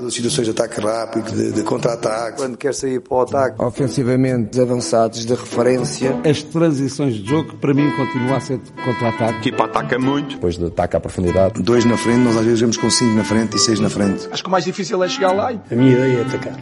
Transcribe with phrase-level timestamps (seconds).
[0.00, 2.38] rápido, situações de ataque rápido, de, de contra-ataque.
[2.38, 3.62] Quando quer sair para o ataque.
[3.62, 6.20] Ofensivamente avançados de referência.
[6.28, 9.34] As transições de jogo, para mim, continua a ser de contra-ataque.
[9.34, 10.34] A equipa ataca muito.
[10.34, 11.62] Depois de ataque à profundidade.
[11.62, 14.28] Dois na frente, nós às vezes vemos com cinco na frente e seis na frente.
[14.30, 15.50] Acho que o mais difícil é chegar lá.
[15.50, 16.58] A minha ideia é atacar.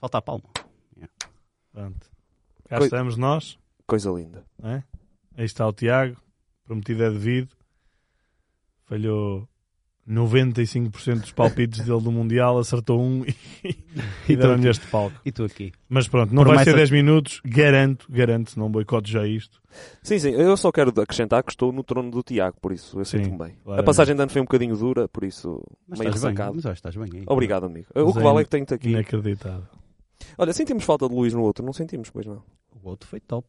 [0.00, 0.44] Falta a palma.
[1.72, 2.06] Pronto.
[2.68, 3.58] Cá estamos nós.
[3.86, 4.44] Coisa linda.
[4.62, 4.82] É?
[5.36, 6.16] Aí está o Tiago.
[6.64, 7.48] Prometido é devido.
[8.84, 9.48] Falhou
[10.08, 13.24] 95% dos palpites dele do Mundial, acertou um
[13.62, 13.76] e,
[14.28, 15.20] e deram-lhe este palco.
[15.24, 15.72] E tu aqui.
[15.88, 19.60] Mas pronto, não vai ser 10 minutos, garanto, garanto, não boicote já isto.
[20.02, 23.04] Sim, sim, eu só quero acrescentar que estou no trono do Tiago, por isso eu
[23.04, 23.56] sinto-me bem.
[23.62, 23.80] claramente.
[23.80, 26.54] A passagem de ano foi um bocadinho dura, por isso Mas meio bem, ressacado.
[26.56, 27.24] mas olha, estás bem aí.
[27.26, 27.86] Obrigado, amigo.
[27.94, 28.88] Mas o que vale é que tenho-te aqui.
[28.90, 29.66] Inacreditável.
[30.36, 32.42] Olha, sentimos falta de Luís no outro, não sentimos, pois não.
[32.82, 33.46] O outro foi top.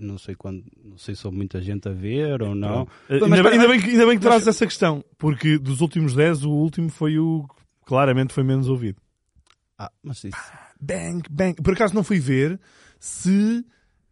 [0.00, 2.82] Não sei quando, não sei se houve muita gente a ver ou não.
[3.08, 5.58] Eh, Mas ainda, espera- bem, ainda bem que, ainda bem que trazes essa questão, porque
[5.58, 9.00] dos últimos 10, o último foi o que claramente foi menos ouvido.
[9.78, 10.36] Ah, mas isso.
[10.80, 11.54] Bang, bang.
[11.62, 12.60] Por acaso não fui ver
[13.00, 13.64] se,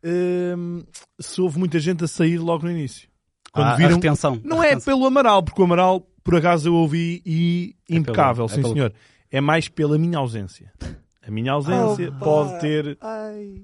[0.03, 0.83] ehm,
[1.21, 3.09] se houve muita gente a sair logo no início.
[3.53, 3.95] Quando Ah, a viram...
[3.97, 4.41] retenção.
[4.45, 4.93] Não A é retenção.
[4.95, 8.63] pelo Amaral, porque o Amaral, por acaso, eu ouvi e É impecável, pelo- é sim
[8.63, 8.93] pelo- senhor.
[9.31, 10.73] É mais pela minha ausência.
[11.27, 12.97] A minha ausência Oh, pode ter.
[13.01, 13.63] Ai.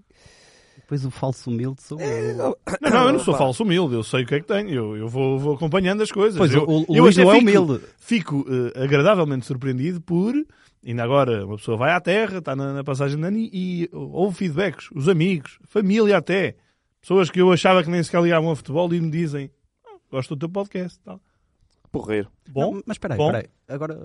[0.93, 2.37] Depois o falso humilde sou eu.
[2.83, 4.97] Não, não, eu não sou falso humilde, eu sei o que é que tenho, eu,
[4.97, 6.37] eu vou, vou acompanhando as coisas.
[6.37, 7.85] Pois, eu, o- o eu Luís não é fico, humilde.
[7.97, 10.35] Fico eh, agradavelmente surpreendido por,
[10.87, 13.89] ainda agora, uma pessoa vai à terra, está na, na passagem de ano e, e
[13.93, 16.57] ouve feedbacks, os amigos, família até,
[17.01, 19.51] pessoas que eu achava que nem sequer ligavam a futebol e me dizem,
[19.87, 21.01] "Ah, gosto do teu podcast.
[21.03, 21.19] Tal.
[21.91, 22.31] Porreiro.
[22.51, 23.47] Bom, Não, mas espera aí, espera aí.
[23.67, 23.99] Agora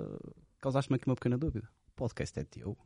[0.61, 1.67] causaste-me aqui uma pequena dúvida.
[1.89, 2.77] O podcast é teu?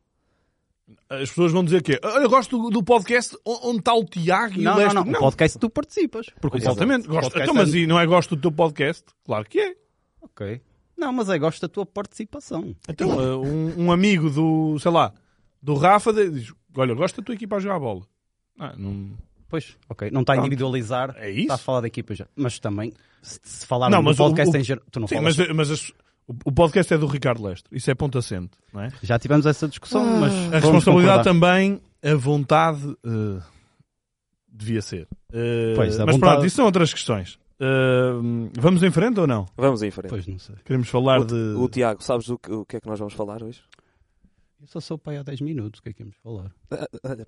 [1.09, 4.59] As pessoas vão dizer que "Ah, eu gosto do, do podcast onde está o Tiago
[4.59, 5.05] e Não, o não, Lester.
[5.05, 5.11] não.
[5.13, 6.27] O podcast tu participas.
[6.39, 7.39] Porque Exatamente, podcast gosto.
[7.43, 9.03] Então, mas é- e não é gosto do teu podcast?
[9.25, 9.75] Claro que é.
[10.21, 10.61] Ok.
[10.97, 12.75] Não, mas é gosto da tua participação.
[12.87, 15.13] Então, uh, um, um amigo do, sei lá,
[15.61, 18.01] do Rafa diz: Olha, gosta da tua equipa a jogar a bola.
[18.59, 19.11] Ah, não...
[19.49, 20.09] Pois, ok.
[20.11, 21.13] Não está a individualizar.
[21.17, 21.41] É isso?
[21.41, 22.25] Está a falar da equipa já.
[22.35, 25.35] Mas também, se, se falar Não, no podcast o- em geral, tu não Sim, falas.
[25.37, 25.91] mas, mas as-
[26.27, 27.65] o, podcast é do Ricardo Leste.
[27.71, 28.89] Isso é ponto assente, não é?
[29.03, 30.33] Já tivemos essa discussão, mas.
[30.53, 31.23] A responsabilidade concordar.
[31.23, 33.41] também, a vontade uh,
[34.47, 35.07] devia ser.
[35.29, 37.39] Uh, Pois, a mas vontade- pronto, isso são outras questões.
[37.59, 39.45] Uh, vamos em frente ou não?
[39.55, 40.09] Vamos em frente.
[40.09, 40.55] Pois, não sei.
[40.65, 41.35] Queremos falar o, de.
[41.35, 43.61] o Tiago, sabes o que, o que é que nós vamos falar hoje?
[44.61, 46.53] Eu só sou pai há 10 minutos, o que é que íamos falar?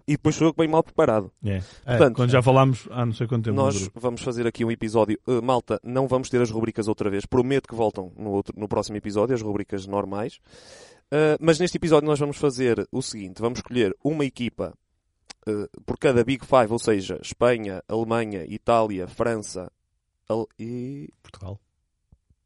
[0.08, 1.32] E depois sou eu que bem mal preparado.
[1.44, 1.62] É.
[1.84, 3.56] Portanto, Quando já falámos há não sei quanto tempo.
[3.56, 5.20] Nós vamos fazer aqui um episódio.
[5.28, 7.26] Uh, malta, não vamos ter as rubricas outra vez.
[7.26, 10.36] Prometo que voltam no, outro- no próximo episódio, as rubricas normais.
[11.12, 14.74] Uh, mas neste episódio nós vamos fazer o seguinte: vamos escolher uma equipa
[15.48, 19.72] uh, por cada Big Five, ou seja, Espanha, Alemanha, Itália, França
[20.30, 21.10] Al- e.
[21.24, 21.60] Portugal.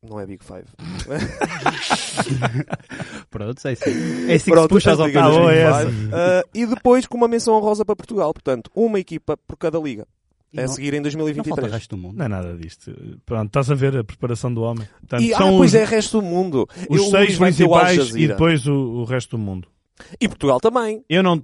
[0.09, 0.65] Não é Big Five.
[3.29, 3.89] Pronto, é assim.
[3.89, 5.73] É assim que se Pronto, puxa as as ligas Ah, opiniões.
[5.73, 6.41] boa, Big é.
[6.41, 8.33] Uh, e depois com uma menção honrosa para Portugal.
[8.33, 10.07] Portanto, uma equipa por cada liga.
[10.53, 11.71] E É a não- seguir em Não falta o 2023.
[11.73, 12.17] resto do mundo.
[12.17, 12.91] Não é nada disto.
[13.25, 14.87] Pronto, estás a ver a preparação do homem.
[15.01, 16.67] Portanto, E, ah, são pois os, é, resto do mundo.
[16.89, 19.67] os Eu- seis principais e depois o, o resto do mundo.
[20.21, 21.03] E Portugal também.
[21.09, 21.43] Eu não.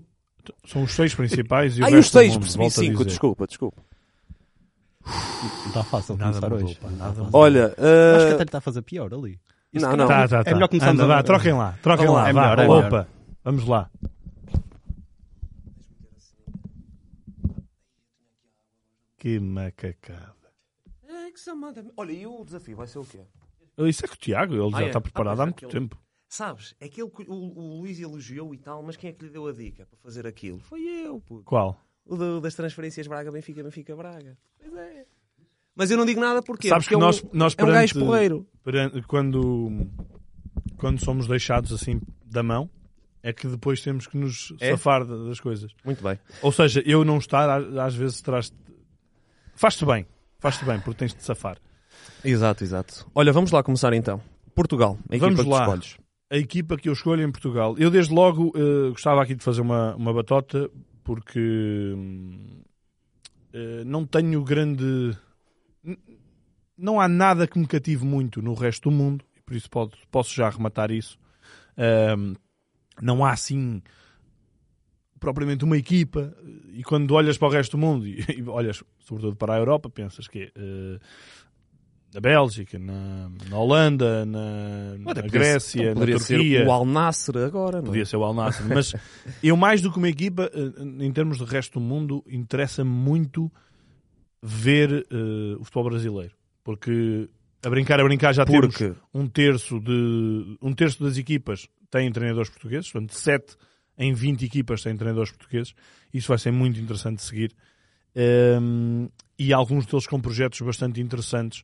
[0.68, 2.42] São os seis principais e o Ah, e resto os seis, do mundo.
[2.44, 3.82] percebi cinco, desculpa, desculpa.
[5.06, 6.80] Não está fácil Nada começar mudou, hoje.
[6.80, 7.26] pá, nada mudou.
[7.26, 7.40] fácil.
[7.40, 9.40] Olha, Acho que uh, até lhe está a fazer pior ali.
[9.74, 10.08] Isso Não, se não.
[10.08, 10.50] Tá, tá, tá.
[10.50, 11.18] É melhor começarmos Anda, a...
[11.18, 11.78] vá, troquem lá.
[11.82, 12.14] Troquem lá.
[12.14, 12.86] lá, é vá, melhor, é melhor.
[12.88, 13.08] Opa.
[13.44, 13.90] Vamos lá.
[19.18, 20.34] Que macacada.
[21.98, 23.22] olha, e o desafio vai ser o quê?
[23.80, 24.88] Isso é que o Tiago, ele já Ah, é?
[24.88, 26.04] está preparado Ah, há pois, muito aquele- tempo.
[26.28, 29.46] Sabes, aquele que o, o Luís elogiou e tal, mas quem é que lhe deu
[29.48, 30.60] a dica para fazer aquilo?
[30.60, 31.44] Foi eu, puto.
[31.44, 31.80] Qual?
[32.06, 34.38] O do- das transferências Braga-Benfica, Benfica-Braga.
[34.60, 35.06] Pois é.
[35.76, 37.66] Mas eu não digo nada porque Sabes que porque nós, é um, nós é um
[37.66, 38.48] perante, gajo porreiro.
[38.64, 39.88] perante- quando,
[40.78, 42.70] quando somos deixados assim da mão,
[43.24, 44.72] é que depois temos que nos É?
[44.72, 45.72] safar da- das coisas.
[45.84, 46.20] Muito bem.
[46.42, 47.50] Ou seja, eu não estar,
[47.80, 48.52] às vezes traz
[49.56, 50.06] Faz-te bem,
[50.40, 51.58] faz-te bem, porque tens de safar.
[52.24, 53.10] Exato, exato.
[53.16, 54.20] Olha, vamos lá começar então.
[54.56, 55.62] Portugal, a equipa Vamos que tu lá.
[55.62, 55.98] escolhes.
[56.30, 57.76] A equipa que eu escolho em Portugal.
[57.78, 60.70] Eu, desde logo, eh, gostava aqui de fazer uma, uma batota,
[61.04, 61.96] porque
[63.54, 65.16] eh, não tenho grande.
[66.78, 69.96] Não há nada que me cative muito no resto do mundo, e por isso pode-
[70.12, 71.20] posso já arrematar isso.
[71.78, 72.34] Ahm,
[73.02, 73.82] não há assim
[75.20, 76.36] propriamente uma equipa,
[76.74, 79.90] e quando olhas para o resto do mundo e, e olhas sobretudo para a Europa,
[79.90, 81.00] pensas que é
[82.14, 86.60] na Bélgica, na, na Holanda, na, na Grécia, ser- na poderia Turquia.
[86.60, 87.88] ser o Al Nassr agora, não é?
[87.88, 88.94] Podia ser o Al Nassr, mas
[89.44, 93.52] eu mais do que uma equipa, eh, em termos de resto do mundo, interessa-me muito
[94.42, 97.30] ver eh, o futebol brasileiro, porque
[97.66, 102.12] A brincar, a brincar, já Porque- temos um terço, de, um terço das equipas têm
[102.12, 103.56] treinadores portugueses, portanto, 7
[103.98, 105.74] em 20 equipas têm treinadores portugueses.
[106.14, 107.56] Isso vai ser muito interessante de seguir.
[108.16, 109.08] Um,
[109.40, 111.64] e alguns deles com projetos bastante interessantes.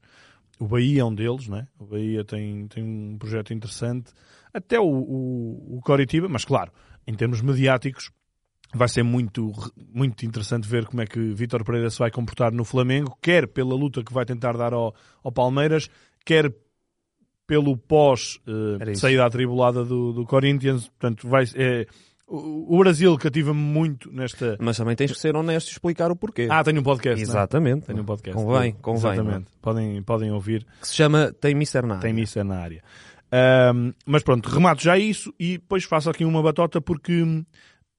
[0.60, 1.68] O Bahia é um deles, né?
[1.80, 4.12] O Bahia tem, tem um projeto interessante.
[4.54, 6.72] Até o, o, o Coritiba, mas claro,
[7.08, 8.12] em termos mediáticos,
[8.74, 9.52] vai ser muito,
[9.94, 13.74] muito interessante ver como é que Vítor Pereira se vai comportar no Flamengo, quer pela
[13.74, 15.90] luta que vai tentar dar ao, ao Palmeiras,
[16.26, 16.54] quer
[17.48, 20.88] pelo pós eh, saída atribulada do, do Corinthians.
[20.88, 21.88] Portanto, vai, é,
[22.30, 24.58] o, Brasil cativa-me muito nesta.
[24.60, 26.48] Mas também tens que ser honesto e explicar o porquê.
[26.50, 27.20] Ah, tenho um podcast.
[27.20, 27.24] é?
[27.24, 27.88] Exatamente.
[27.88, 28.42] Tenho um podcast.
[28.42, 29.02] Convém, convém.
[29.04, 29.14] não é?
[29.14, 29.52] Exatamente.
[29.62, 30.66] Podem, podem ouvir.
[30.80, 32.02] Que se chama Tem Mister Nada.
[32.02, 32.84] Tem missa na área.
[33.32, 37.44] Ahm, mas pronto, remato já isso e depois faço aqui uma batota porque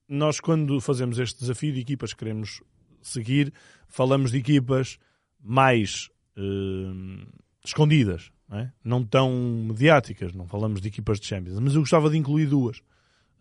[0.07, 2.61] nós quando fazemos este desafio de equipas que queremos
[3.01, 3.53] seguir,
[3.87, 4.97] falamos de equipas
[5.41, 7.25] mais hum,
[7.63, 8.71] escondidas, não, é?
[8.83, 9.31] não tão
[9.67, 12.81] mediáticas, não falamos de equipas de Champions, mas eu gostava de incluir duas.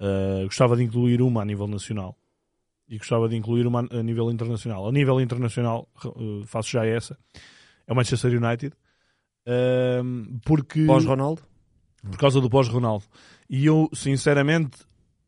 [0.01, 2.17] Ah, gostava de incluir uma a nível nacional
[2.89, 4.89] e gostava de incluir uma a nível internacional.
[4.89, 7.17] A nível internacional, eh, faço já essa,
[7.87, 8.75] é o Manchester United.
[9.47, 11.43] Ahm, porque Pós-Ronaldo?
[12.03, 13.05] por causa do pós-Ronaldo.
[13.49, 14.79] E eu, sinceramente,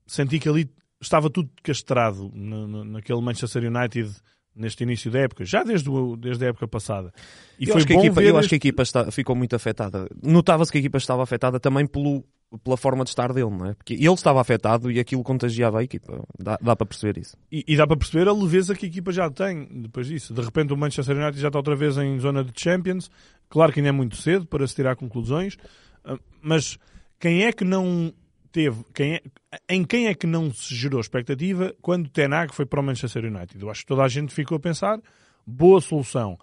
[0.07, 0.71] senti que ali
[1.01, 4.11] estava tudo castrado na, na- naquele Manchester United
[4.55, 7.13] neste início da época, já desde, o- desde a época passada.
[7.59, 8.83] E eu foi acho que a bom equipa, ver eu acho que a este- equipa
[8.83, 10.07] está- ficou muito afetada.
[10.23, 12.23] Notava-se que a equipa estava afetada também pelo,
[12.63, 13.75] pela forma de estar dele, não é?
[13.75, 16.23] Porque ele estava afetado e aquilo contagiava a equipa.
[16.39, 17.37] Dá, dá para perceber isso.
[17.51, 20.35] E, e dá para perceber a leveza que a equipa já tem depois disso.
[20.35, 23.11] De repente o Manchester United já está outra vez em zona de Champions.
[23.49, 25.57] Claro que ainda é muito cedo para se tirar conclusões,
[26.05, 26.79] ah, mas
[27.19, 28.13] quem é que não
[28.53, 29.23] teve, quem é-
[29.69, 32.83] em quem é que não se gerou expectativa quando o Ten Hag foi para o
[32.83, 33.61] Manchester United?
[33.61, 35.01] Eu acho que toda a gente ficou a pensar,
[35.47, 36.39] boa solução.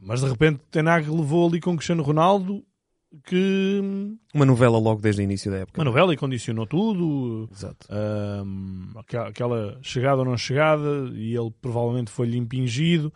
[0.00, 2.64] Mas de repente Ten Hag levou ali com o Cristiano Ronaldo
[3.24, 3.82] que
[4.32, 5.80] Uma novela logo desde o início da época.
[5.80, 7.86] uma novela e condicionou tudo, Exato.
[7.90, 8.92] Ahm,
[9.28, 13.12] aquela, chegada ou não chegada, e ele provavelmente foi-lhe impingido,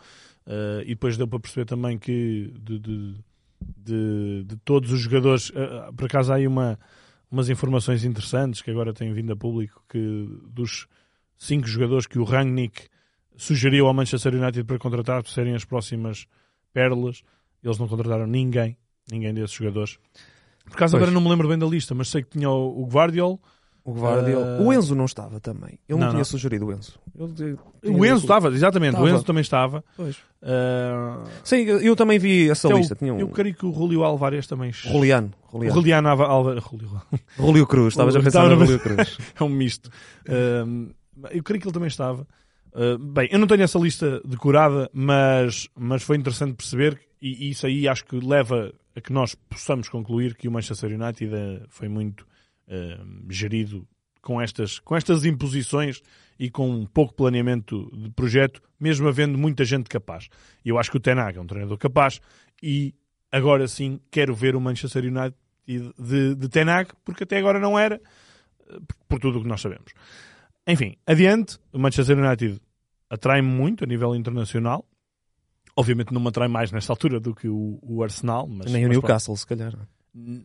[0.46, 3.14] ah, e depois deu para perceber também que de, de,
[3.78, 6.76] de, de todos os jogadores, ah, por acaso há aí uma,
[7.30, 10.86] umas informações interessantes que agora têm vindo a público, que dos
[11.36, 12.88] cinco jogadores que o Rangnick
[13.36, 16.26] sugeriu ao Manchester United para contratar para serem as próximas
[16.72, 17.22] pérolas,
[17.62, 18.76] eles não contrataram ninguém,
[19.10, 19.98] ninguém desses jogadores.
[20.64, 21.02] Por acaso Pois.
[21.02, 23.40] agora não me lembro bem da lista, mas sei que tinha o, o Guardiol,
[23.84, 24.56] O Guardiola.
[24.58, 25.78] Ah, O Enzo não estava também.
[25.86, 26.24] Ele não, não, tinha não.
[26.24, 26.98] sugerido o Enzo.
[27.14, 27.58] Ele-
[27.94, 29.06] O Enzo estava, exatamente, o.
[29.06, 29.84] Enzo também estava.
[29.96, 30.16] Pois.
[30.42, 32.94] Uh, Sim, eu também vi essa até o- lista.
[32.94, 33.18] Tinha um...
[33.20, 34.72] Eu creio que o Julio Álvares também.
[34.72, 35.32] Juliano.
[35.52, 35.74] Juliano.
[35.74, 36.08] Juliano.
[36.60, 37.02] Julio.
[37.36, 37.92] Julio Cruz.
[37.92, 39.18] Estavas a pensar no Julio Cruz.
[39.38, 39.90] é um misto.
[40.66, 40.88] Um,
[41.30, 42.26] eu creio que ele também estava.
[42.72, 47.50] Uh, bem, eu não tenho essa lista decorada, mas, mas foi interessante perceber, e, e
[47.50, 51.30] isso aí acho que leva a que nós possamos concluir que o Manchester United
[51.68, 52.26] foi muito
[52.68, 53.86] eh, gerido
[54.20, 56.00] com estas, com estas imposições
[56.38, 60.28] e com um pouco planeamento de projeto, mesmo havendo muita gente capaz.
[60.64, 62.20] Eu acho que o Ten Hag é um treinador capaz
[62.62, 62.94] e
[63.30, 67.78] agora sim quero ver o Manchester United de, de Ten Hag, porque até agora não
[67.78, 68.00] era,
[68.68, 68.78] eh,
[69.08, 69.92] por tudo o que nós sabemos.
[70.66, 72.60] Enfim, adiante, o Manchester United
[73.10, 74.86] atrai-me muito a nível internacional.
[75.76, 78.88] Obviamente não me atrai mais nesta altura do que o, o Arsenal, mas, Nem o
[78.88, 79.72] mas Newcastle, se calhar.
[79.72, 79.88] pronto.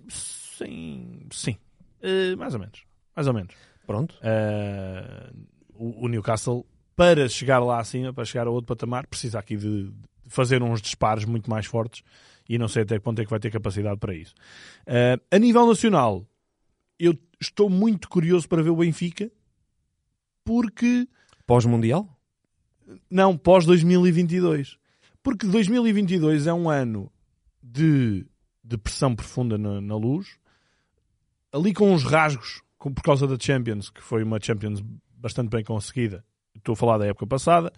[0.10, 1.56] Sim, sim.
[2.02, 2.84] Eh, mais ou menos.
[3.16, 3.54] Mais ou menos.
[3.86, 4.16] Pronto.
[4.22, 5.32] Eh,
[5.76, 6.66] o, o Newcastle,
[6.96, 9.92] para chegar lá acima, para chegar a outro patamar, precisa aqui de,
[10.28, 12.04] fazer uns disparos muito mais fortes
[12.48, 14.34] e não sei até que ponto é que vai ter capacidade para isso.
[14.86, 16.26] Eh, a nível nacional,
[16.98, 19.30] eu estou muito curioso para ver o Benfica,
[20.44, 21.08] porque
[21.46, 22.08] Pós-mundial?
[23.10, 24.78] não, pós 2022.
[25.22, 27.12] Porque 2022 é um ano
[27.62, 28.26] de,
[28.64, 30.38] de pressão profunda na, na luz,
[31.52, 34.82] ali com uns rasgos com- por causa da Champions, que foi uma Champions
[35.16, 36.24] bastante bem conseguida.
[36.56, 37.72] Estou a falar da época passada.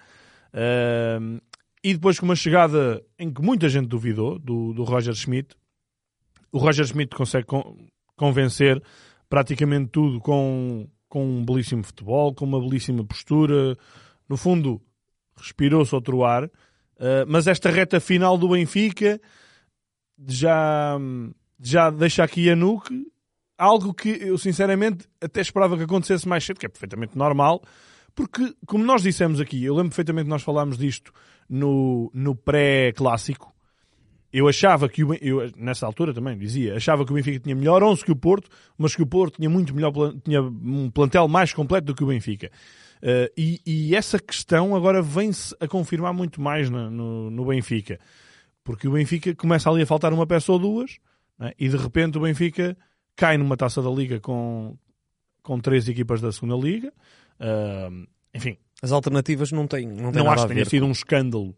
[0.53, 1.39] Ahm,
[1.83, 5.55] e depois com uma chegada em que muita gente duvidou, do, do Roger Schmidt.
[6.51, 7.75] O Roger Schmidt consegue con-
[8.15, 8.81] convencer
[9.29, 13.75] praticamente tudo com, com um belíssimo futebol, com uma belíssima postura.
[14.29, 14.81] No fundo,
[15.35, 16.45] respirou-se outro ar.
[16.45, 19.19] Uh, mas esta reta final do Benfica
[20.27, 20.97] já,
[21.59, 23.07] já deixa aqui a nuque.
[23.61, 27.61] Algo que eu sinceramente até esperava que acontecesse mais cedo, que é perfeitamente normal,
[28.15, 31.13] porque, como nós dissemos aqui, eu lembro perfeitamente que nós falámos disto
[31.47, 33.53] no, no pré-clássico.
[34.33, 37.83] Eu achava que o eu nessa altura também dizia, achava que o Benfica tinha melhor
[37.83, 38.49] 11 que o Porto,
[38.79, 39.91] mas que o Porto tinha muito melhor
[40.23, 42.49] tinha um plantel mais completo do que o Benfica.
[43.03, 47.99] Uh, e, e essa questão agora vem-se a confirmar muito mais na- no, no Benfica.
[48.63, 50.97] Porque o Benfica começa ali a faltar uma peça ou duas
[51.37, 51.53] não é?
[51.59, 52.75] e de repente o Benfica
[53.15, 54.75] cai numa taça da Liga com,
[55.43, 56.93] com três equipas da segunda Liga.
[57.39, 57.89] Ah,
[58.33, 61.55] enfim, As alternativas não têm, não não acho que tenha sido um escândalo,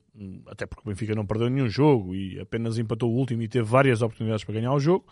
[0.47, 3.63] até porque o Benfica não perdeu nenhum jogo e apenas empatou o último e teve
[3.65, 5.05] várias oportunidades para ganhar o jogo,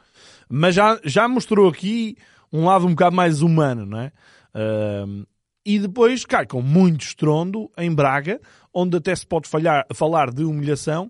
[0.50, 2.17] mas já, já mostrou aqui
[2.51, 4.12] um lado um bocado mais humano, não é?
[4.53, 5.24] Ahm,
[5.65, 8.41] e depois cai com muito estrondo em Braga,
[8.74, 11.10] onde até se pode falhar, falar de humilhação,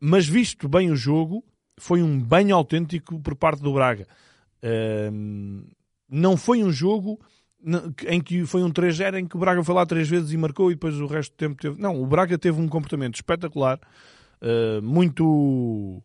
[0.00, 1.44] mas visto bem o jogo,
[1.78, 4.08] foi um banho autêntico por parte do Braga.
[6.08, 7.18] Não foi um jogo
[8.06, 10.70] em que foi um 3-0 em que o Braga foi lá três vezes e marcou
[10.70, 11.80] e depois o resto do tempo teve.
[11.80, 13.78] Não, o Braga teve um comportamento espetacular,
[14.40, 16.02] ah, muito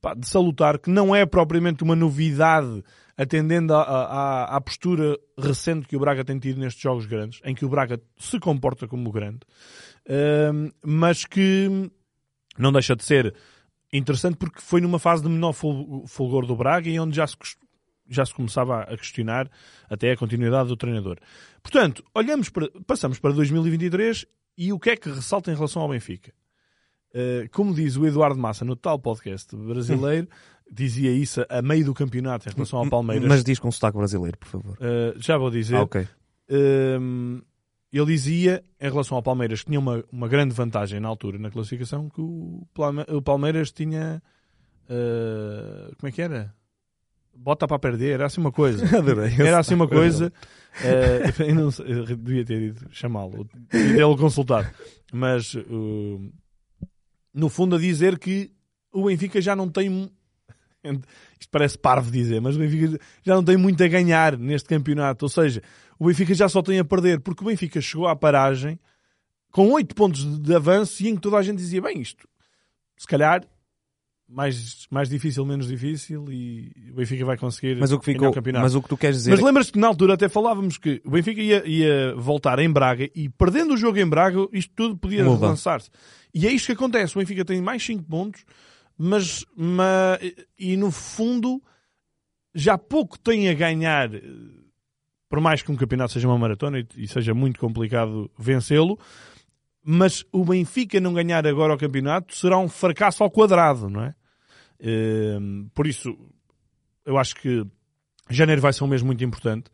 [0.00, 2.84] pá, de salutar, que não é propriamente uma novidade
[3.16, 7.54] atendendo à, à, à postura recente que o Braga tem tido nestes jogos grandes, em
[7.54, 9.40] que o Braga se comporta como grande,
[10.82, 11.90] mas que
[12.58, 13.34] não deixa de ser
[13.98, 17.36] interessante porque foi numa fase de menor ful- fulgor do Braga e onde já se,
[18.08, 19.50] já se começava a questionar
[19.88, 21.18] até a continuidade do treinador.
[21.62, 24.26] Portanto, olhamos para, passamos para 2023
[24.58, 26.32] e o que é que ressalta em relação ao Benfica?
[27.14, 30.28] Uh, como diz o Eduardo Massa no tal podcast brasileiro,
[30.70, 33.28] dizia isso a meio do campeonato em relação ao Palmeiras.
[33.28, 34.76] Mas diz com sotaque brasileiro, por favor.
[34.80, 35.76] Uh, já vou dizer.
[35.76, 36.08] Ah, ok.
[36.50, 37.40] Um,
[37.98, 41.50] ele dizia, em relação ao Palmeiras, que tinha uma, uma grande vantagem na altura, na
[41.50, 44.22] classificação, que o, Palme- o Palmeiras tinha.
[44.88, 46.54] uh, como é que era?
[47.36, 48.84] Bota para perder, era assim uma coisa.
[49.44, 50.32] Era assim uma coisa.
[50.80, 54.68] uh, eu não eu devia ter ido chamá-lo dele consultado.
[55.12, 56.32] Mas uh,
[57.32, 58.52] no fundo a dizer que
[58.92, 60.10] o Benfica já não tem.
[61.40, 65.24] Isto parece parvo dizer, mas o Benfica já não tem muito a ganhar neste campeonato.
[65.24, 65.60] Ou seja,
[65.98, 68.78] o Benfica já só tem a perder, porque o Benfica chegou à paragem
[69.50, 72.28] com 8 pontos de, de avanço e em que toda a gente dizia: bem, isto
[72.96, 73.44] se calhar
[74.28, 78.32] mais, mais difícil, menos difícil, e o Benfica vai conseguir Mas o que ficou, o
[78.32, 78.62] campeonato.
[78.62, 81.00] mas o que tu queres dizer Mas é- lembras-te que na altura até falávamos que
[81.04, 84.96] o Benfica ia, ia voltar em Braga e perdendo o jogo em Braga, isto tudo
[84.96, 85.90] podia relançar-se.
[86.32, 87.14] E é isto que acontece.
[87.16, 88.44] O Benfica tem mais 5 pontos,
[88.96, 90.18] mas, ma-
[90.58, 91.62] e no fundo
[92.54, 94.22] já pouco tem a ganhar, eh,
[95.34, 98.96] por mais que um campeonato seja uma maratona e, e seja muito complicado vencê-lo.
[99.84, 104.14] Mas o Benfica não ganhar agora o campeonato será um fracasso ao quadrado, não é?
[104.78, 106.16] Ehm, por isso,
[107.04, 107.66] eu acho que
[108.30, 109.64] janeiro vai ser um mês muito importante.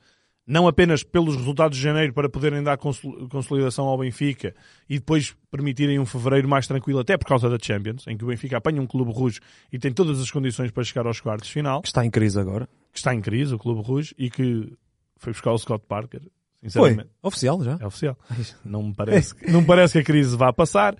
[0.46, 4.54] Não apenas pelos resultados de janeiro para poderem dar consol- consolidação ao Benfica
[4.88, 8.28] e depois permitirem um fevereiro mais tranquilo, até por causa da Champions, em que o
[8.28, 9.40] Benfica apanha um clube rujo
[9.70, 12.40] e tem todas as condições para chegar aos quartos de final, que está em crise
[12.40, 12.66] agora.
[12.90, 14.72] que está em crise, o clube rujo, e que
[15.20, 16.30] foi buscar o Scott Parker, Foi.
[16.70, 17.10] sinceramente.
[17.22, 17.78] Oficial já.
[17.80, 18.18] É oficial.
[18.64, 20.96] Não me parece, não me parece que a crise vá passar,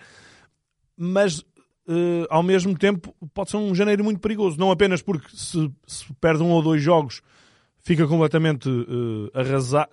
[0.97, 1.45] mas
[1.89, 4.59] eh, ao mesmo tempo pode ser um janeiro muito perigoso.
[4.59, 7.23] Não apenas porque se, se perde um ou dois jogos
[7.83, 9.89] fica completamente eh, arrasa-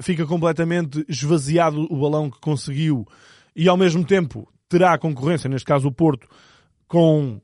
[0.00, 3.06] fica completamente esvaziado o balão que conseguiu
[3.54, 6.26] e ao mesmo tempo terá a concorrência, neste caso o Porto,
[6.88, 7.40] com,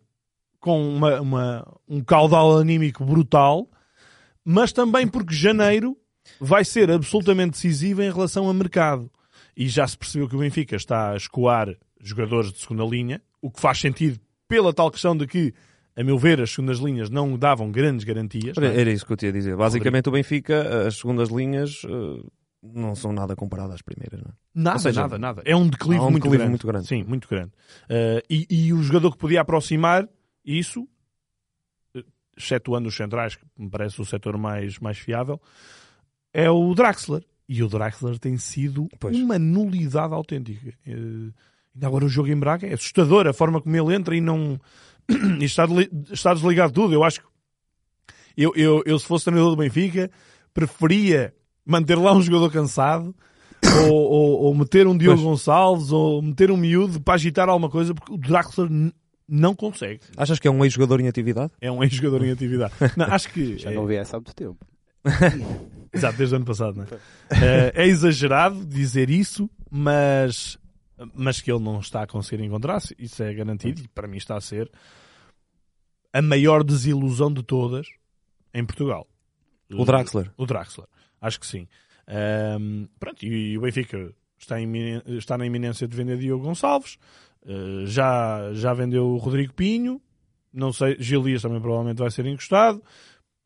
[0.61, 3.69] com uma, uma- um caudal anímico brutal,
[4.45, 5.95] mas também porque janeiro
[6.41, 9.11] vai ser absolutamente decisivo em relação a mercado.
[9.57, 13.51] E já se percebeu que o Benfica está a escoar jogadores de segunda linha, o
[13.51, 15.53] que faz sentido pela tal questão de que,
[15.97, 18.57] a meu ver, as segundas linhas não davam grandes garantias.
[18.57, 18.81] é?
[18.81, 19.57] era isso que eu te ia dizer.
[19.57, 22.23] Basicamente, o Benfica, as segundas linhas eh,
[22.63, 24.21] não são nada comparadas às primeiras.
[24.21, 24.35] Não é?
[24.55, 25.43] Nada, seja, nada, nada.
[25.45, 26.51] É um declive, um muito, declive grande.
[26.51, 26.87] muito grande.
[26.87, 27.53] Sim, muito grande.
[27.85, 30.09] Uh, e, e o jogador que podia aproximar
[30.45, 30.89] isso,
[31.95, 32.05] eh,
[32.37, 35.41] excetuando os centrais, que me parece o setor mais, mais fiável,
[36.39, 37.25] é o Draxler.
[37.49, 39.17] E o Draxler tem sido Pois.
[39.17, 40.73] uma nulidade autêntica.
[40.87, 40.93] Eh,
[41.75, 44.61] ainda agora o jogo em Braga é assustador a forma como ele entra e não.
[45.41, 45.65] e está,
[46.13, 46.95] está desligado tudo.
[46.95, 47.27] Eu acho que.
[48.37, 50.09] Eu, eu, eu, se fosse treinador do Benfica,
[50.55, 51.35] preferia
[51.67, 53.13] manter lá um jogador cansado
[53.89, 55.29] ou, ou, ou meter um Diogo Pois.
[55.29, 58.71] Gonçalves ou meter um miúdo para agitar alguma coisa, porque o Draxler
[59.29, 60.01] não consegue.
[60.17, 61.51] Achas que é um ex-jogador em atividade?
[61.61, 62.75] É um ex-jogador em atividade.
[62.97, 63.59] Não, acho que.
[63.59, 64.57] Já é- não vi essa há muito tempo.
[65.93, 66.89] Exato, desde o ano passado, não é?
[67.31, 70.59] Eh, é exagerado dizer isso, mas,
[71.15, 74.37] mas que ele não está a conseguir encontrar-se, isso é garantido, e para mim está
[74.37, 74.71] a ser
[76.13, 77.87] a maior desilusão de todas
[78.53, 79.07] em Portugal.
[79.71, 80.31] O Draxler.
[80.37, 80.89] O Draxler,
[81.21, 81.69] acho que sim.
[82.07, 86.99] Ahm, pronto, e, e o Benfica está, em está na iminência de vender Diogo Gonçalves,
[87.47, 90.01] eh, já, já vendeu o Rodrigo Pinho,
[90.53, 92.83] não sei, Gil Dias também provavelmente vai ser encostado,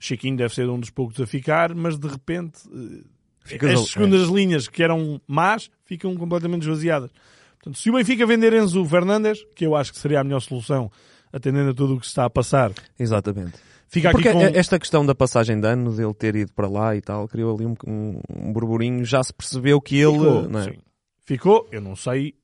[0.05, 3.05] Chiquinho deve ser um dos poucos a ficar, mas de repente eh,
[3.45, 7.11] Ficas as segundas linhas que eram más ficam completamente esvaziadas.
[7.55, 10.91] Portanto, se o Benfica vender Enzo Fernandes, que eu acho que seria a melhor solução,
[11.33, 13.55] atendendo a tudo o que se está a passar, Exatamente.
[13.87, 14.59] fica aqui Porque com...
[14.59, 17.67] esta questão da passagem de ano, dele ter ido para lá e tal, criou ali
[17.67, 19.05] um, um, um burburinho.
[19.05, 20.19] Já se percebeu que ele.
[20.19, 20.65] Ficou, não é?
[20.65, 20.79] sim.
[21.25, 22.35] Ficou, eu não sei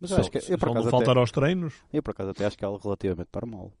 [0.00, 1.74] Mas eu acho que eu por acaso faltar até, aos treinos.
[1.92, 3.72] eu por acaso até acho que é algo relativamente normal.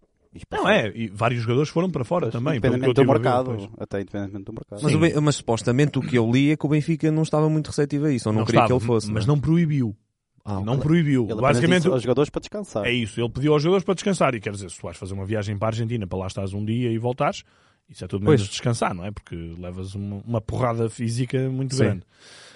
[0.50, 2.54] Não é, e vários jogadores foram para fora também.
[2.56, 3.52] Independentemente do ver mercado.
[3.52, 3.70] depois.
[3.78, 4.80] Até independentemente do mercado.
[4.82, 7.68] Mas, o mas supostamente o que eu li é que o Benfica não estava muito
[7.68, 9.12] receptivo a isso, ou não, queria estava, que ele fosse.
[9.12, 9.96] Mas não não proibiu.
[10.44, 11.26] Ah, não proibiu.
[11.30, 12.84] Ele Basicamente, disse aos jogadores para descansar.
[12.84, 13.18] é isso.
[13.20, 14.34] Ele pediu aos jogadores para descansar.
[14.34, 16.52] E quer dizer, se tu vais fazer uma viagem para a Argentina, para lá estás
[16.52, 17.44] um dia e voltares,
[17.88, 18.50] isso é tudo menos Pois.
[18.50, 19.10] descansar, não é?
[19.10, 21.84] Porque levas uma, uma porrada física muito Sim.
[21.84, 22.02] grande.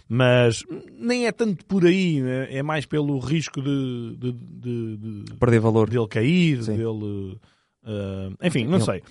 [0.07, 0.65] Mas
[0.99, 2.49] nem é tanto por aí, né?
[2.51, 5.89] é mais pelo risco de, de, de- de- Perder valor.
[5.91, 6.77] dele cair, Sim.
[6.77, 7.39] dele.
[7.85, 9.03] Ah, enfim, não sei.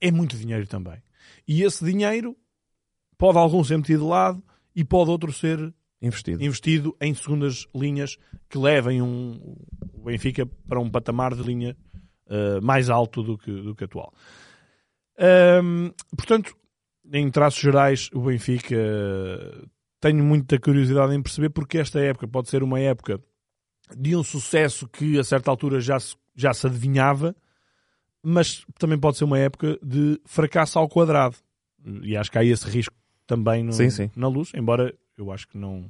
[0.00, 1.02] É muito dinheiro também.
[1.46, 2.36] E esse dinheiro
[3.16, 4.42] pode algum ser metido de lado
[4.74, 6.44] e pode outro ser Investido.
[6.44, 8.18] investido em segundas linhas
[8.50, 9.56] que levem um,
[9.94, 11.76] o Benfica para um patamar de linha
[12.28, 14.12] ah, mais alto do que, do que atual.
[15.18, 16.56] Ahm, portanto,
[17.12, 18.76] em traços gerais, o Benfica
[20.00, 23.22] tenho muita curiosidade em perceber porque esta época pode ser uma época
[23.96, 27.36] de um sucesso que a certa altura já se, já se adivinhava,
[28.24, 31.36] mas também pode ser uma época de fracasso ao quadrado.
[32.02, 32.94] E acho que há esse risco
[33.26, 34.10] também no- Sim, sim.
[34.16, 35.84] na luz, embora eu acho que não,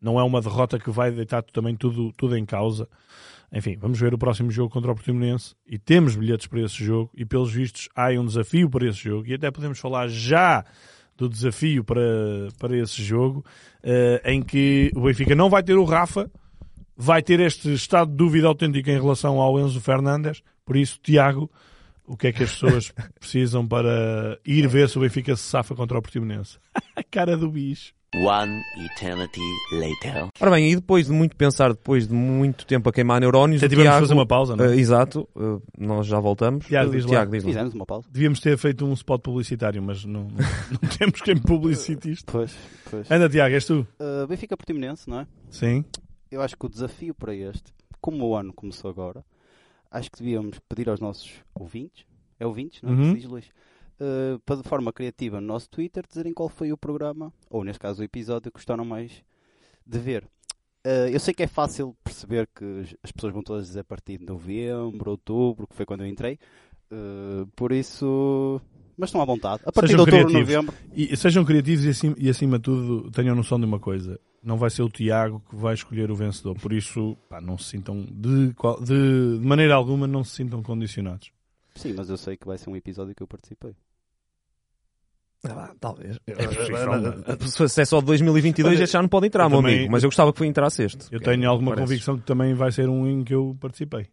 [0.00, 2.88] não é uma derrota que vai deitar também tudo, tudo em causa.
[3.52, 7.10] Enfim, vamos ver o próximo jogo contra o Portimonense e temos bilhetes para esse jogo
[7.14, 10.64] e pelos vistos há um desafio para esse jogo e até podemos falar já
[11.16, 12.00] do desafio para,
[12.58, 13.44] para esse jogo
[13.82, 16.28] eh, em que o Benfica não vai ter o Rafa,
[16.96, 20.42] vai ter este estado de dúvida autêntico em relação ao Enzo Fernandes.
[20.64, 21.48] Por isso, Tiago,
[22.06, 25.74] o que é que as pessoas precisam para ir ver se o Benfica se safa
[25.74, 26.58] contra o Portimonense?
[26.96, 27.92] A cara do bicho.
[28.16, 29.40] One eternity
[29.72, 30.28] later.
[30.40, 33.68] Ora bem, e depois de muito pensar, depois de muito tempo a queimar neurónios, Até
[33.70, 34.68] tivemos de Tiago, fazer uma pausa, não é?
[34.68, 36.64] eh, exato, eh, nós já voltamos.
[36.66, 37.10] Tiago, diz lá.
[37.10, 37.48] Tiago, diz lá.
[37.48, 38.06] Fizemos uma pausa.
[38.08, 42.30] Devíamos ter feito um spot publicitário, mas não, não temos quem publicite isto.
[42.30, 42.54] Pois,
[42.88, 43.10] pois.
[43.10, 43.84] Anda, Tiago, és tu?
[43.98, 45.26] Uh, Benfica Portimonense, não é?
[45.50, 45.84] Sim.
[46.30, 49.24] Eu acho que o desafio para este, como o ano começou agora,
[49.94, 52.04] acho que devíamos pedir aos nossos ouvintes,
[52.38, 52.96] é ouvintes, não é?
[52.96, 53.14] Uhum.
[53.14, 53.46] Diz, Luís?
[54.00, 57.78] Uh, para de forma criativa no nosso Twitter dizerem qual foi o programa, ou neste
[57.78, 59.22] caso o episódio que gostaram mais
[59.86, 60.24] de ver.
[60.84, 64.18] Uh, eu sei que é fácil perceber que as pessoas vão todas dizer a partir
[64.18, 66.38] de novembro, outubro, que foi quando eu entrei.
[66.90, 68.60] Uh, por isso.
[68.96, 69.62] Mas estão à vontade.
[69.64, 70.54] A partir Sejam de outubro, criativos.
[70.54, 70.74] novembro.
[70.94, 74.20] E sejam criativos e acima, e acima de tudo tenham noção de uma coisa.
[74.44, 76.54] Não vai ser o Tiago que vai escolher o vencedor.
[76.60, 78.48] Por isso, pá, não se sintam de,
[78.82, 81.32] de, de maneira alguma, não se sintam condicionados.
[81.74, 83.74] Sim, mas eu sei que vai ser um episódio que eu participei.
[85.46, 86.18] Ah, talvez.
[86.26, 86.34] É
[87.36, 87.68] possível.
[87.68, 89.92] Se é só de 2022, Olha, este já não pode entrar, eu meu também- amigo.
[89.92, 91.06] Mas eu gostava que entrasse este.
[91.12, 91.86] Eu é- tenho alguma parece.
[91.86, 94.06] convicção que também vai ser um em que eu participei.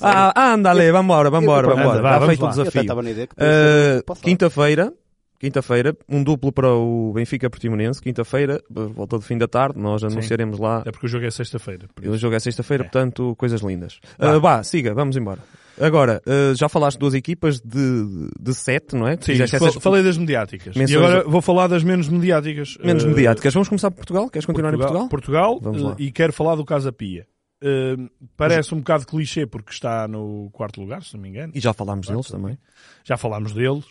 [0.00, 2.18] Ah, ah, andale, vambora, vambora, vambora.
[2.18, 2.80] Vamos feito o até desafio.
[2.80, 4.16] estava na ideia que podia ser Uh.
[4.20, 4.92] Quinta-feira,
[5.38, 8.00] quinta-feira, um duplo para o Benfica Portimonense.
[8.00, 10.82] Quinta-feira, volta do fim da tarde, nós anunciaremos lá.
[10.86, 11.86] É porque o jogo é sexta-feira.
[12.04, 12.84] O jogo é sexta-feira, É.
[12.84, 14.00] portanto, coisas lindas.
[14.18, 14.36] Vá.
[14.36, 15.40] Uh, vá, siga, vamos embora.
[15.78, 19.18] Agora, uh, já falaste de duas equipas de, de sete, não é?
[19.20, 20.74] Sim, essas falei das mediáticas.
[20.74, 22.78] E menções- agora vou falar das menos mediáticas.
[22.82, 23.52] menos Eh, mediáticas.
[23.52, 24.30] Vamos começar por Portugal?
[24.30, 25.58] Queres continuar Portugal, em Portugal?
[25.58, 25.96] Portugal, Vamos lá.
[25.98, 27.26] e quero falar do Casa Pia.
[27.62, 27.96] Eh,
[28.38, 31.52] parece um bocado clichê porque está no quarto lugar, se não me engano.
[31.54, 32.58] E já falámos deles Quarto, também.
[33.04, 33.84] Já falámos deles,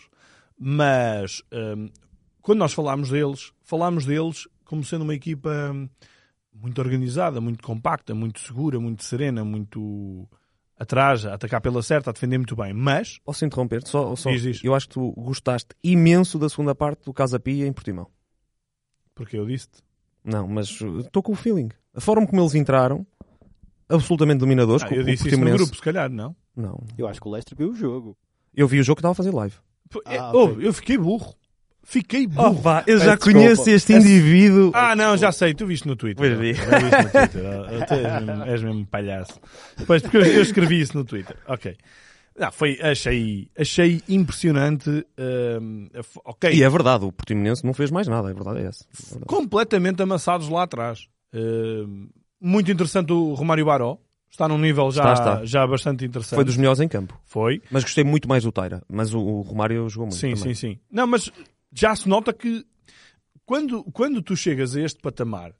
[0.58, 1.74] mas eh,
[2.42, 5.88] quando nós falámos deles, falámos deles como sendo uma equipa hum,
[6.52, 10.28] muito organizada, muito compacta, muito segura, muito serena, muito
[10.78, 12.72] atrás, a atacar pela certa, a defender muito bem.
[12.72, 13.86] Mas, Posso interromper?
[13.86, 14.64] Só, só, Diz, diz.
[14.64, 18.08] Eu acho que tu gostaste imenso da segunda parte do Casa Pia em Portimão.
[19.14, 19.82] porque eu disse-te,
[20.24, 21.68] Não, mas uh, estou com o feeling.
[21.94, 23.06] A forma como eles entraram,
[23.88, 26.36] absolutamente dominadores, Ah, com eu o disse isso no grupo, se calhar, não?
[26.54, 26.82] Não.
[26.98, 28.16] Eu acho que o Leicester viu o jogo.
[28.54, 29.54] Eu vi o jogo que estava a fazer live.
[30.06, 31.34] É, Ah, oh, eu fiquei burro.
[31.88, 32.60] Fiquei burro.
[32.62, 34.72] pá, eu já conheço este indivíduo.
[34.74, 36.16] Ah, não, já sei, tu viste no Twitter.
[36.16, 36.52] Pois vi.
[36.52, 37.46] Viste no Twitter.
[37.46, 39.40] Ah, tu és, mesmo, és mesmo palhaço.
[39.86, 41.36] Pois, porque eu, eu escrevi isso no Twitter.
[41.46, 41.76] Ok.
[42.38, 44.90] Não, foi, achei, achei impressionante.
[45.60, 46.52] hum, a fo- ok.
[46.52, 48.84] E é verdade, o Portimonense não fez mais nada, a verdade é essa.
[48.92, 49.26] É verdade.
[49.26, 51.06] Completamente amassados lá atrás.
[52.40, 53.98] Muito interessante o Romário Baró.
[54.36, 55.44] Está num nível já, Está, está.
[55.46, 56.34] já bastante interessante.
[56.34, 57.18] Foi dos melhores em campo.
[57.24, 57.62] Foi.
[57.70, 58.82] Mas gostei muito mais do Taira.
[58.86, 60.54] Mas o, o Romário jogou muito Sim, também.
[60.54, 60.78] sim, sim.
[60.92, 61.32] Não, mas
[61.72, 62.62] já se nota que
[63.46, 65.54] quando, quando tu chegas a este patamar,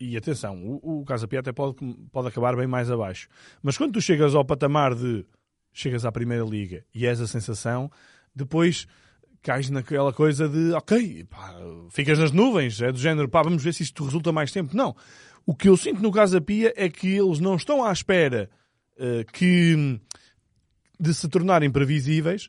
[0.00, 1.76] e atenção, o, o Casa Pia até pode,
[2.10, 3.28] pode acabar bem mais abaixo,
[3.62, 5.26] mas quando tu chegas ao patamar de
[5.70, 7.90] chegas à Primeira Liga e és a sensação,
[8.34, 8.86] depois
[9.42, 11.54] cais naquela coisa de ok, pá,
[11.90, 14.74] ficas nas nuvens, é do género, pá, vamos ver se isto resulta mais tempo.
[14.74, 14.96] Não.
[15.46, 18.50] O que eu sinto no Casa Pia é que eles não estão à espera
[18.98, 20.00] eh, que
[20.98, 22.48] de se tornarem previsíveis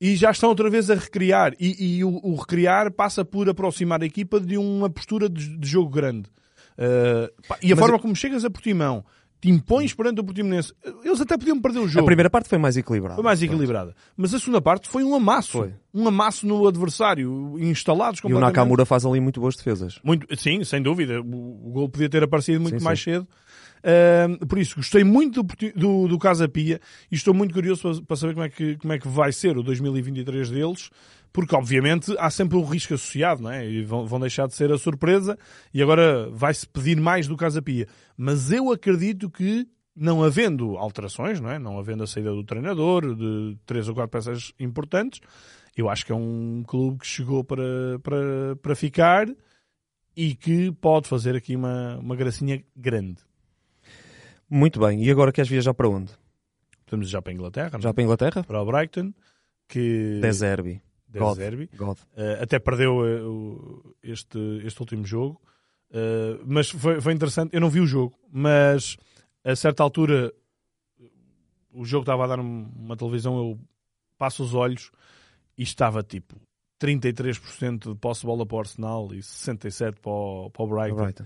[0.00, 1.54] e já estão outra vez a recriar.
[1.58, 5.68] E, e o, o recriar passa por aproximar a equipa de uma postura de, de
[5.68, 6.30] jogo grande.
[6.78, 9.04] Eh, pá, e a Mas forma eu- como chegas a Portimão,
[9.40, 10.72] te impões perante o Portimonense,
[11.02, 12.04] eles até podiam perder o jogo.
[12.04, 13.14] A primeira parte foi mais equilibrada.
[13.14, 13.94] Foi mais equilibrada.
[14.16, 15.52] Mas a segunda parte foi um amasso.
[15.58, 15.74] Foi.
[15.92, 18.54] Um amasso no adversário, instalados E o completamente.
[18.54, 19.98] Nakamura faz ali muito boas defesas.
[20.04, 21.20] Muito, sim, sem dúvida.
[21.20, 23.12] O, o gol podia ter aparecido muito Sim, mais sim.
[23.12, 23.28] cedo.
[24.48, 28.16] Por isso, gostei muito do, do, do Casa Pia e estou muito curioso para, para
[28.16, 30.90] saber como é, que, como é que vai ser o 2023 deles,
[31.32, 33.66] porque obviamente há sempre um risco associado, não é?
[33.68, 35.38] E vão, vão deixar de ser a surpresa
[35.72, 37.86] e agora vai-se pedir mais do Casa Pia.
[38.16, 39.66] Mas eu acredito que,
[39.96, 41.58] não havendo alterações, não é?
[41.58, 45.20] Não havendo a saída do treinador, de três ou quatro peças importantes,
[45.76, 49.26] eu acho que é um clube que chegou para, para, para ficar
[50.16, 53.29] e que pode fazer aqui uma, uma gracinha grande.
[54.50, 55.02] Muito bem.
[55.04, 56.10] E agora queres viajar para onde?
[56.80, 57.92] Estamos já para a Inglaterra, não Já é?
[57.92, 58.42] para a Inglaterra?
[58.44, 59.14] para o Brighton,
[59.68, 60.82] que De Zerbi.
[61.08, 61.36] De God.
[61.36, 61.70] Zerbi.
[61.76, 61.98] God.
[62.16, 65.40] Eh, até perdeu o- este, este último jogo,
[65.92, 67.52] Eh, mas foi, foi interessante.
[67.52, 68.96] Eu não vi o jogo, mas
[69.42, 70.32] a certa altura
[71.72, 73.58] o jogo estava a dar um- uma televisão, eu
[74.16, 74.92] passo os olhos
[75.58, 76.36] e estava tipo
[76.78, 80.96] 33% de posse de bola para o Arsenal e 67% para o, para o Brighton.
[81.02, 81.24] Brighton.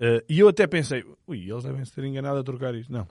[0.00, 2.92] Eh, e eu até pensei, ui, eles devem se ter enganado a trocar isto.
[2.92, 3.06] Não.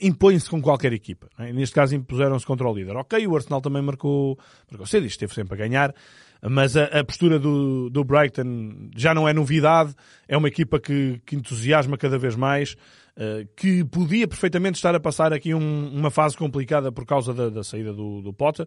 [0.00, 1.28] Impõe-se com qualquer equipa.
[1.38, 1.52] é?
[1.52, 2.96] Neste caso impuseram-se contra o líder.
[2.96, 4.38] Ok, o Arsenal também marcou,
[4.70, 5.94] marcou cedo, isto esteve sempre a ganhar,
[6.42, 9.94] mas a, a postura do, do Brighton já não é novidade,
[10.26, 12.76] é uma equipa que, que entusiasma cada vez mais,
[13.14, 17.50] eh, que podia perfeitamente estar a passar aqui um- uma fase complicada por causa da,
[17.50, 18.66] da saída do, do Potter,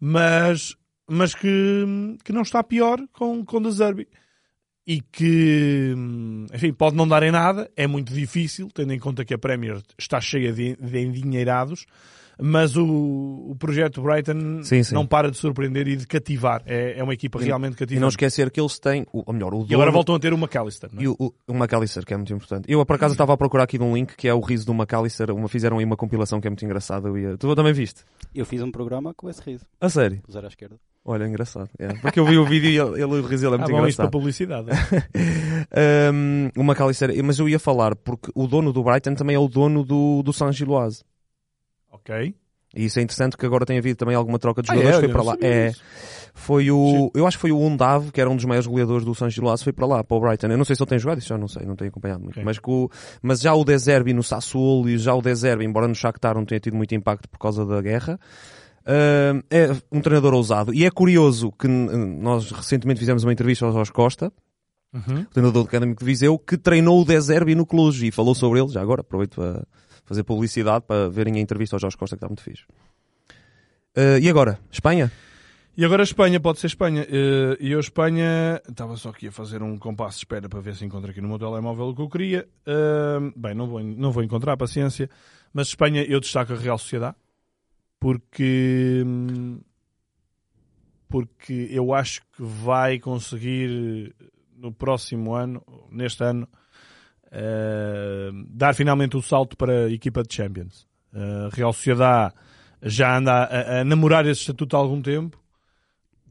[0.00, 0.74] mas,
[1.08, 1.84] mas que,
[2.24, 4.08] que não está pior com, com De Zerbi
[4.86, 5.94] e que,
[6.52, 9.80] enfim, pode não dar em nada, é muito difícil, tendo em conta que a Premier
[9.98, 11.86] está cheia de, de endinheirados,
[12.42, 12.84] mas o,
[13.50, 14.94] o projeto Brighton Sim, sim.
[14.94, 16.62] não para de surpreender e de cativar.
[16.64, 18.00] É, é uma equipa realmente E cativante.
[18.00, 20.32] não esquecer que eles têm, o- ou melhor, o E agora dono- voltam a ter
[20.32, 21.04] o McAllister, não é?
[21.04, 22.64] E o, o, o McAllister, que é muito importante.
[22.66, 24.72] Eu, por acaso, estava a procurar aqui de um link que é o riso do
[24.72, 25.30] McAllister.
[25.30, 27.08] Uma, fizeram aí uma compilação que é muito engraçada.
[27.08, 27.36] Eu ia...
[27.36, 28.00] Tu também viste?
[28.34, 29.66] Eu fiz um programa com esse riso.
[29.78, 30.22] A sério?
[30.32, 30.76] Zero à esquerda.
[31.04, 31.68] Olha, engraçado.
[31.78, 33.70] É, Porque eu vi o vídeo e ele, ele, o riso dele é Ah, muito
[33.72, 34.10] bom, isto para engraçado.
[34.10, 34.68] publicidade.
[36.12, 39.48] um, o McAllister, mas eu ia falar porque o dono do Brighton também é o
[39.48, 41.02] dono do, do San Giloise.
[41.92, 42.34] ok.
[42.72, 44.98] E isso é interessante que agora tem havido também alguma troca de Ah, jogadores.
[44.98, 45.00] é?
[45.00, 45.36] foi para lá.
[45.42, 45.72] É,
[46.34, 49.12] foi o, eu acho que foi o Undav, que era um dos maiores goleadores do
[49.12, 50.46] San Giloise, foi para lá, para o Brighton.
[50.46, 52.34] Eu não sei se ele tem jogado, isso já não sei, não tenho acompanhado muito.
[52.36, 52.44] Ok.
[52.44, 52.88] Mas, o-
[53.22, 56.36] mas já o De Zerbi no Sassuolo e já o De Zerbi, embora no Shakhtar
[56.36, 58.20] não tenha tido muito impacto por causa da guerra,
[58.86, 60.72] ah, é um treinador ousado.
[60.74, 64.32] E é curioso que nós recentemente fizemos uma entrevista ao Jorge Costa,
[64.92, 65.24] Uhum.
[65.26, 68.58] treinador do Académico de Viseu, que treinou o De Zerbi no Cluj e falou sobre
[68.60, 68.68] ele.
[68.70, 69.64] Já agora aproveito para
[70.04, 72.64] fazer publicidade para verem a entrevista ao Jorge Costa, que está muito fixe.
[73.96, 74.58] Ah, e agora?
[74.70, 75.10] Espanha?
[75.76, 77.06] E agora Espanha, pode ser Espanha.
[77.08, 80.74] Eh, E eu, Espanha, estava só aqui a fazer um compasso de espera para ver
[80.74, 82.48] se encontro aqui no meu telemóvel o que eu queria.
[82.66, 85.08] Eh, Bem, não vou, não vou encontrar, paciência.
[85.54, 87.14] Mas Espanha, eu destaco a Real Sociedade,
[88.00, 89.04] porque.
[91.08, 94.14] Porque eu acho que vai conseguir
[94.56, 96.48] no próximo ano, neste ano,
[97.32, 100.86] eh, dar finalmente o salto para a equipa de Champions.
[101.12, 102.34] A Real Sociedade
[102.82, 105.36] já anda a, a namorar esse estatuto há algum tempo.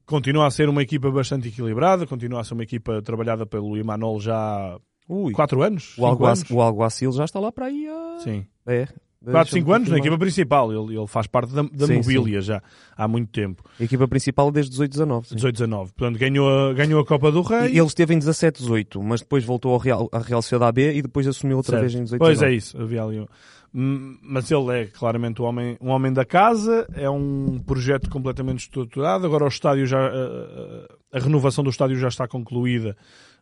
[0.05, 4.19] Continua a ser uma equipa bastante equilibrada, continua a ser uma equipa trabalhada pelo Imanol
[4.21, 4.79] já há
[5.09, 5.97] Ui, 4 anos.
[5.97, 6.51] o, Alguac anos.
[6.51, 7.85] o Alguacil já está lá para aí.
[7.87, 8.47] ah, Sim.
[8.65, 8.87] É.
[9.23, 10.71] 4, 5 anos na equipa principal.
[10.71, 12.61] Ele, ele faz parte da, da Sim, mobília já
[12.95, 13.63] há muito tempo.
[13.79, 15.27] A equipa principal desde 18, 19.
[15.27, 15.35] sim.
[15.35, 15.91] 18, 19.
[15.93, 17.71] Portanto, ganhou a, ganhou a Copa do Rei.
[17.73, 20.93] E ele esteve em 17, 18, mas depois voltou ao Real, à Real Sociedade B
[20.95, 21.81] e depois assumiu outra Certo.
[21.81, 22.53] vez em 18, Pois 19.
[22.53, 23.27] é isso, havia ali.
[23.71, 29.25] Mas ele é claramente um homem, um homem da casa, é um projeto completamente estruturado.
[29.27, 32.95] Agora o estádio já, a, a- a renovação do estádio já está concluída.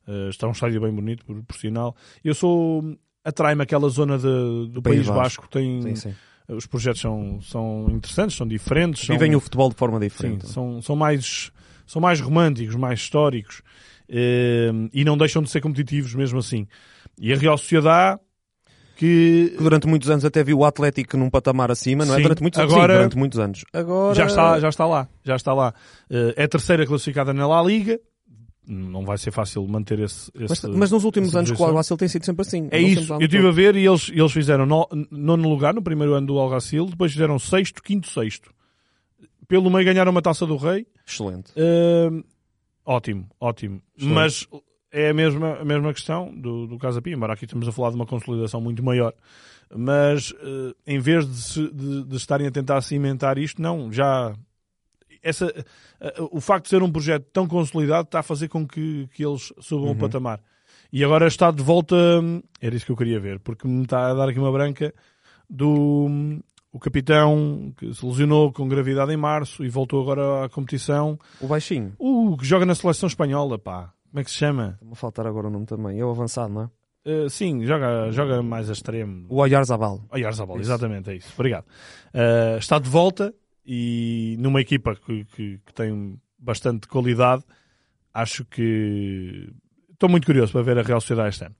[0.07, 1.95] Eh, Está um estádio bem bonito, por, por sinal.
[2.23, 2.83] Eu sou.
[3.27, 5.47] Atrai-me aquela zona de- do País País Basco.
[5.49, 6.15] Tem, Sim, sim.
[6.49, 9.05] Os projetos são, são interessantes, são diferentes.
[9.05, 10.47] São, Vivem o futebol de forma Sim, diferente.
[10.47, 11.51] são, são, mais,
[11.85, 13.61] são mais românticos, mais históricos
[14.07, 16.65] eh, e não deixam de ser competitivos mesmo assim.
[17.19, 18.19] E a Real Sociedade
[18.95, 22.17] que Que durante muitos anos até viu o Atlético num patamar acima, não é?
[22.17, 22.23] Sim.
[22.23, 22.73] Durante muitos anos.
[22.73, 23.65] Agora- Sim, durante muitos anos.
[23.73, 25.73] Agora já está, já está lá, já está lá.
[26.09, 27.99] Eh, é a terceira classificada na La Liga.
[28.69, 30.29] Não vai ser fácil manter esse.
[30.37, 31.67] Mas, esse mas nos últimos anos com o.
[31.67, 32.67] Alguacil tem sido sempre assim.
[32.69, 36.13] É isso, eu estive a ver e eles, eles fizeram no, nono lugar no primeiro
[36.13, 38.51] ano do Algacil, depois fizeram sexto, quinto, sexto.
[39.47, 40.85] Pelo meio ganharam uma taça do Rei.
[41.07, 41.53] Excelente.
[41.55, 42.21] Hum,
[42.85, 43.81] ótimo, ótimo.
[43.97, 44.13] Excelente.
[44.15, 44.47] Mas
[44.91, 47.91] é a mesma, a mesma questão do, do Casa Pia, embora aqui estamos a falar
[47.91, 49.13] de uma consolidação muito maior.
[49.73, 54.33] Mas eh, em vez de, se- de- de estarem a tentar cimentar isto, não, já.
[55.27, 55.53] Essa,
[55.99, 59.25] eh, o facto de ser um projeto tão consolidado está a fazer com que, que
[59.25, 60.39] eles subam o patamar.
[60.91, 61.95] E agora está de volta.
[61.95, 64.93] hum, Era isso que eu queria ver, porque me está a dar aqui uma branca
[65.49, 66.39] do hum,
[66.71, 71.17] o capitão que se lesionou com gravidade em março e voltou agora à competição.
[71.41, 71.93] O baixinho.
[71.97, 73.91] O que joga na seleção espanhola, pá.
[74.09, 74.79] Como é que se chama?
[74.91, 75.99] A faltar agora o nome também.
[75.99, 76.69] É o avançado, não é?
[77.09, 79.25] Uh, sim, joga, joga mais a extremo.
[79.29, 80.01] O Oyarzabal.
[80.11, 80.65] Oyarzabal, Isso.
[80.69, 81.31] exatamente, é isso.
[81.35, 81.63] Obrigado.
[82.13, 83.33] Uh, está de volta
[83.67, 87.43] e numa equipa que, que- que tem bastante qualidade,
[88.13, 89.51] acho que
[89.91, 91.55] estou muito curioso para ver a Real Sociedade este ano.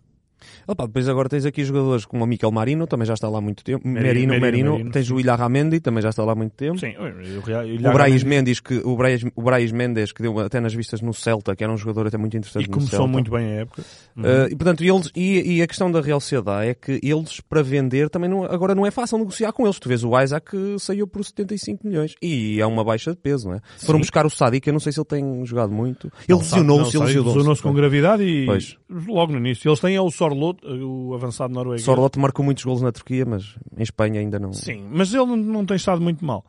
[0.68, 3.42] Opa, depois agora tens aqui jogadores como o Miquel Marino, também já está lá há
[3.42, 3.88] muito tempo.
[3.88, 4.72] Merino, Merino, Merino, Merino.
[4.74, 5.14] Merino, Tens sim.
[5.14, 6.78] o Ilha Ramendi, também já está lá há muito tempo.
[6.78, 10.74] Sim, o, O Brais Mendes, que, o, Brais, o Brais Mendes, que deu até nas
[10.74, 13.62] vistas no Celta, que era um jogador até muito interessante e começou muito bem a
[13.62, 13.84] época.
[14.16, 14.24] Uhum.
[14.24, 17.62] Uh, e portanto, eles, e, e a questão da Real Sociedade é que eles, para
[17.62, 19.80] vender, também não, agora não é fácil negociar com eles.
[19.80, 23.50] Tu vês o Isaac que saiu por 75 milhões e é uma baixa de peso,
[23.50, 23.62] não é?
[23.80, 26.12] Foram buscar o Sadi, que eu não sei se ele tem jogado muito.
[26.28, 27.38] Ele lesionou-se, ele lesionou-se.
[27.38, 28.78] lesionou-se com gravidade e Pois.
[29.08, 29.70] logo no início.
[29.70, 31.84] Eles têm é o Sorlot, o avançado norueguês.
[31.84, 34.54] Sorlote marcou muitos golos na Turquia, mas em Espanha ainda não.
[34.54, 36.46] Sim, mas ele não, tem estado muito mal.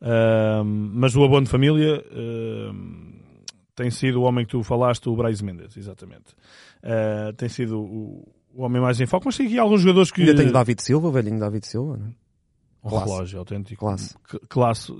[0.00, 3.12] Ahm, mas o abono de família ahm,
[3.74, 6.34] tem sido o homem que tu falaste, o Brais Mendes, exatamente.
[6.82, 10.22] Ah, tem sido o, o homem mais em foco, mas tem aqui alguns jogadores que.
[10.22, 12.10] Ainda tem o David Silva, o velhinho David Silva, não é?
[12.84, 13.06] Um Classe.
[13.06, 13.86] relógio autêntico.
[13.86, 14.14] Classe.
[14.48, 14.92] Classe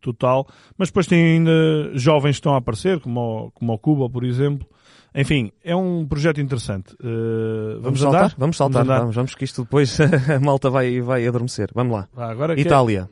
[0.00, 0.48] total.
[0.76, 4.24] Mas depois tem ainda jovens que estão a aparecer, como o, como o Cuba, por
[4.24, 4.66] exemplo.
[5.14, 6.94] Enfim, é um projeto interessante.
[6.94, 8.24] Uh, vamos, saltar?
[8.24, 8.34] andar?
[8.38, 8.98] Vamos saltar, andar?
[9.00, 9.98] vamos, vamos, que isto depois
[10.30, 11.70] a malta vai, vai adormecer.
[11.74, 12.08] Vamos lá.
[12.12, 13.08] Vá, agora é- Itália.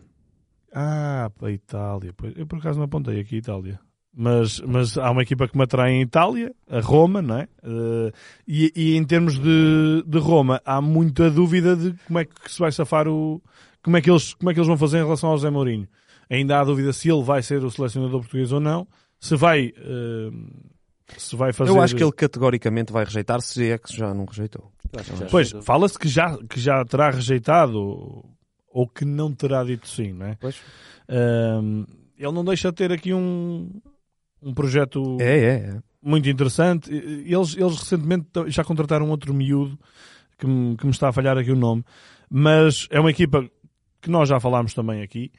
[0.73, 2.15] Ah, para a Itália.
[2.37, 3.81] Eu por acaso não apontei aqui Itália.
[4.15, 7.49] Mas, mas há uma equipa que me atrai em Itália, a Roma, não é?
[7.63, 8.13] Eh,
[8.49, 12.59] e, e em termos de, de Roma, há muita dúvida de como é que se
[12.59, 13.41] vai safar o.
[13.83, 15.87] Como é que eles, como é que eles vão fazer em relação ao Zé Mourinho.
[16.29, 18.87] Ainda há dúvida se ele vai ser o selecionador português ou não.
[19.21, 19.73] Se vai.
[19.77, 20.31] eh,
[21.17, 21.71] se vai fazer.
[21.71, 24.71] Eu acho que ele categoricamente vai rejeitar, se é que já não rejeitou.
[25.31, 27.79] Pois, fala-se que já, que já terá rejeitado
[28.71, 30.37] ou, que não terá dito sim, não é?
[30.41, 30.61] Pois.
[31.09, 31.85] Ahm,
[32.17, 33.71] ele não deixa de ter aqui um,
[34.43, 35.79] um projeto É, é, é.
[36.03, 36.93] muito interessante.
[36.93, 39.79] Eles, eles recentemente já contrataram outro miúdo
[40.39, 41.85] que me, que me está a falhar aqui o nome,
[42.31, 43.49] mas é uma equipa
[44.01, 45.33] que nós já falámos também aqui.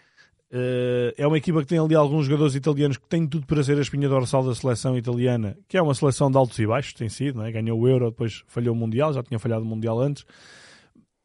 [0.52, 3.78] Eh, é uma equipa que tem ali alguns jogadores italianos que têm tudo para ser
[3.78, 7.08] a espinha dorsal da seleção italiana, que é uma seleção de altos e baixos, tem
[7.08, 7.52] sido, é?
[7.52, 10.26] ganhou o Euro, depois falhou o Mundial, já tinha falhado o Mundial antes.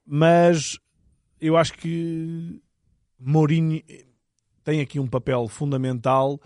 [0.06, 0.78] Mas
[1.40, 2.60] eu acho que
[3.18, 3.82] Mourinho
[4.62, 6.38] tem aqui um papel fundamental,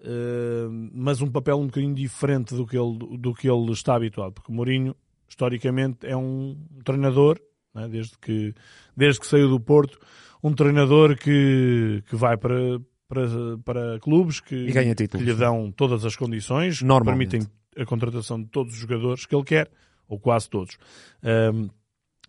[0.00, 4.34] eh, mas um papel um bocadinho diferente do que ele, do que ele está habituado,
[4.34, 4.94] porque Mourinho,
[5.26, 7.40] historicamente, é um treinador,
[7.74, 7.88] é?
[7.88, 8.54] desde, que,
[8.94, 9.98] desde que saiu do Porto,
[10.42, 13.26] um treinador que, que vai para, para,
[13.64, 15.24] para clubes que, E ganha títulos.
[15.24, 17.40] que lhe dão todas as condições, que permitem
[17.76, 19.70] a contratação de todos os jogadores que ele quer,
[20.08, 20.76] ou quase todos.
[21.22, 21.68] Um,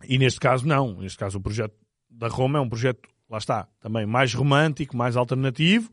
[0.08, 1.00] e neste caso, não.
[1.00, 1.74] Neste caso, o projeto
[2.08, 5.90] da Roma é um projeto, lá está, também mais romântico, mais alternativo,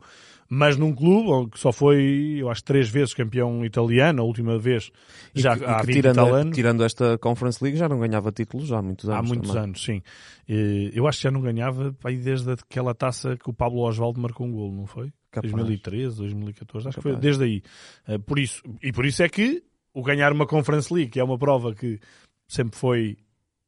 [0.50, 4.90] mas num clube que só foi, eu acho, três vezes campeão italiano, a última vez
[5.34, 6.54] já que- e há que 20 e tirando, tal anos.
[6.56, 9.18] tirando esta Conference League já não ganhava títulos há muitos anos.
[9.18, 9.64] Há muitos também.
[9.64, 10.02] anos, sim.
[10.48, 14.46] Eu acho que já não ganhava aí desde aquela taça que o Pablo Osvaldo marcou
[14.46, 15.12] um golo, não foi?
[15.30, 15.52] Capaz.
[15.52, 17.22] 2013, 2014, acho que foi Capaz.
[17.22, 17.62] desde aí.
[18.06, 21.24] Eh, Por isso, e por isso é que o ganhar uma Conference League, que é
[21.24, 22.00] uma prova que
[22.48, 23.18] sempre foi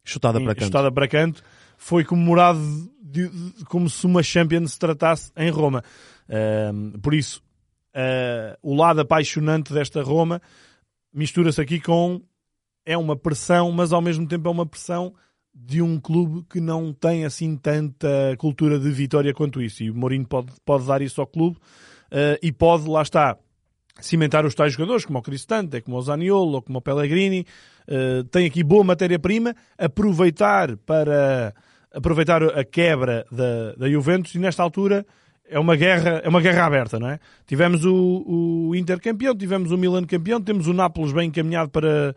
[0.02, 0.64] Chutada para canto.
[0.64, 1.42] chutada para canto,
[1.76, 2.58] foi comemorado
[3.02, 5.84] de- de- como se uma Champions se tratasse em Roma.
[7.02, 7.42] Por isso,
[7.94, 10.40] ah, o lado apaixonante desta Roma
[11.12, 12.20] mistura-se aqui com
[12.84, 15.12] é uma pressão, mas ao mesmo tempo é uma pressão
[15.52, 19.82] de um clube que não tem assim tanta cultura de vitória quanto isso.
[19.82, 21.58] E o Mourinho pode, pode dar isso ao clube
[22.10, 23.36] ah, e pode, lá está,
[24.00, 27.46] cimentar os tais jogadores, como o Cristante, como o Zaniolo, como o Pellegrini,
[27.90, 31.52] Uh, tem aqui boa matéria-prima, aproveitar para
[31.92, 35.04] aproveitar a quebra da, da Juventus e nesta altura
[35.50, 37.18] é uma guerra, é uma guerra aberta, não é?
[37.46, 42.14] Tivemos o, o Inter campeão, tivemos o Milan campeão, temos o Nápoles bem encaminhado para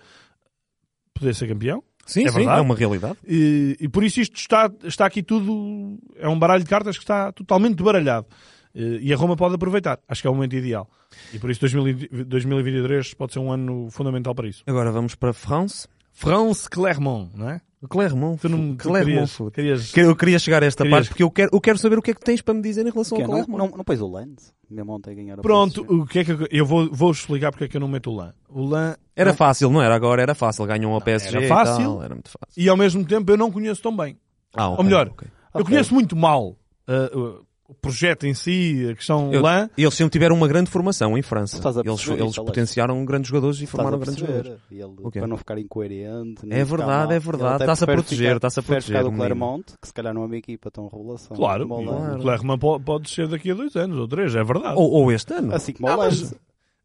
[1.14, 1.84] poder ser campeão.
[2.06, 2.60] Sim, É sim, verdade.
[2.60, 3.18] é uma realidade.
[3.28, 7.04] E, e por isso isto está, está aqui tudo, é um baralho de cartas que
[7.04, 8.28] está totalmente baralhado.
[8.76, 10.00] E a Roma pode aproveitar.
[10.08, 10.90] Acho que é o momento ideal.
[11.32, 14.64] E por isso 2000 2023 pode ser um ano fundamental para isso.
[14.66, 15.88] Agora vamos para France.
[16.14, 17.60] France Clermont, não é?
[17.90, 18.40] Clermont.
[18.40, 21.24] Tu não tu Clermont querias, querias- Que- Eu queria chegar a esta Querias- parte porque
[21.24, 23.18] eu quero, eu quero saber o que é que tens para me dizer em relação
[23.18, 23.58] ao não, Clermont.
[23.72, 24.54] não, não pões o Lens?
[24.70, 27.66] Mesmo ontem ganhar a Pronto, o que é que eu, eu vou, vou explicar porque
[27.66, 28.34] é que eu não meto o LAN.
[28.48, 29.94] O LAN Era não- fácil, não era?
[29.94, 30.66] Agora era fácil.
[30.66, 31.84] Ganham a PSG era fácil.
[31.84, 32.64] tal, Era muito fácil.
[32.64, 34.18] e ao mesmo tempo eu não conheço tão bem.
[34.56, 35.28] Ah, ok, Ou melhor, ok.
[35.54, 35.66] eu Ok.
[35.66, 36.56] conheço muito mal
[36.88, 39.70] uh, uh, o projeto em si, a questão Eu- LAN.
[39.78, 41.58] Eles sempre tiveram uma grande formação em França.
[41.58, 42.36] Eles, eles Alex?
[42.38, 44.60] potenciaram grandes jogadores e Estás formaram grandes jogadores.
[44.70, 45.20] E ele, O quê?
[45.20, 46.42] para não ficar incoerente.
[46.50, 47.12] É verdade, mal.
[47.12, 47.64] é verdade.
[47.64, 49.16] Está-se a proteger, está-se a proteger, ficar do.
[49.16, 51.36] Claremont, que se calhar não é uma equipa tão revelação.
[51.36, 54.76] Claro, como o Clermont pode, pode ser daqui a dois anos ou três, é verdade.
[54.78, 55.56] Ou, ou este ano.
[55.56, 56.34] Assim como Lens.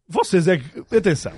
[0.08, 0.96] Vocês é que.
[0.96, 1.32] Atenção.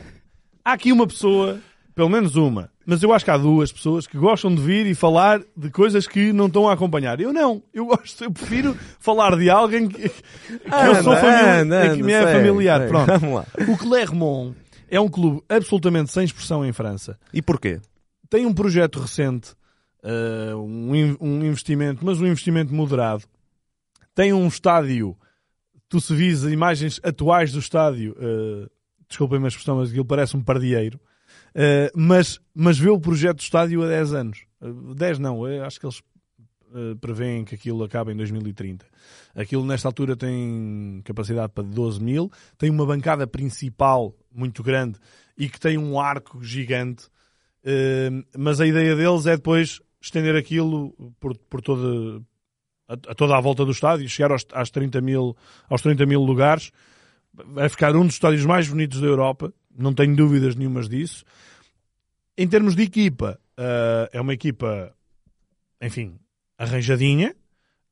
[0.64, 1.59] Há aqui uma pessoa,
[1.94, 4.94] pelo menos uma, mas eu acho que há duas pessoas que gostam de vir e
[4.96, 7.20] falar de coisas que não estão a acompanhar.
[7.20, 7.62] Eu não.
[7.72, 12.03] Eu gosto, eu prefiro falar de alguém que, que eu sou Anda, famili- anda, que
[12.03, 12.79] me é segue, familiar.
[12.81, 12.90] segue.
[12.90, 13.07] Pronto.
[13.20, 13.46] Vamos lá.
[13.72, 14.57] O Clermont
[14.90, 17.16] é um clube absolutamente sem expressão em França.
[17.33, 17.81] E porquê?
[18.29, 19.53] Tem um projeto recente,
[20.03, 23.22] eh, um, um investimento, mas um investimento moderado.
[24.14, 25.16] Tem um estádio,
[25.88, 28.68] tu se vis imagens atuais do estádio, eh,
[29.09, 31.00] desculpem-me a expressão, mas aquilo parece um pardieiro.
[31.55, 34.45] Eh, mas, mas vê o projeto do estádio há 10 anos.
[34.63, 36.03] Eh, 10 não, eh, acho que eles
[36.73, 38.87] eh, prevêem que aquilo acaba em 2030.
[39.35, 44.97] Aquilo nesta altura tem capacidade para 12 mil, tem uma bancada principal muito grande
[45.37, 47.09] e que tem um arco gigante,
[47.65, 52.23] eh, mas a ideia deles é depois estender aquilo por, por toda,
[52.89, 55.37] a, a toda a volta do estádio, chegar aos, às 30 mil,
[55.69, 56.71] aos 30 mil lugares,
[57.33, 61.25] vai ficar um dos estádios mais bonitos da Europa, não tenho dúvidas nenhumas disso.
[62.37, 64.93] Em termos de equipa, eh, é uma equipa,
[65.83, 66.15] enfim,
[66.59, 67.35] arranjadinha.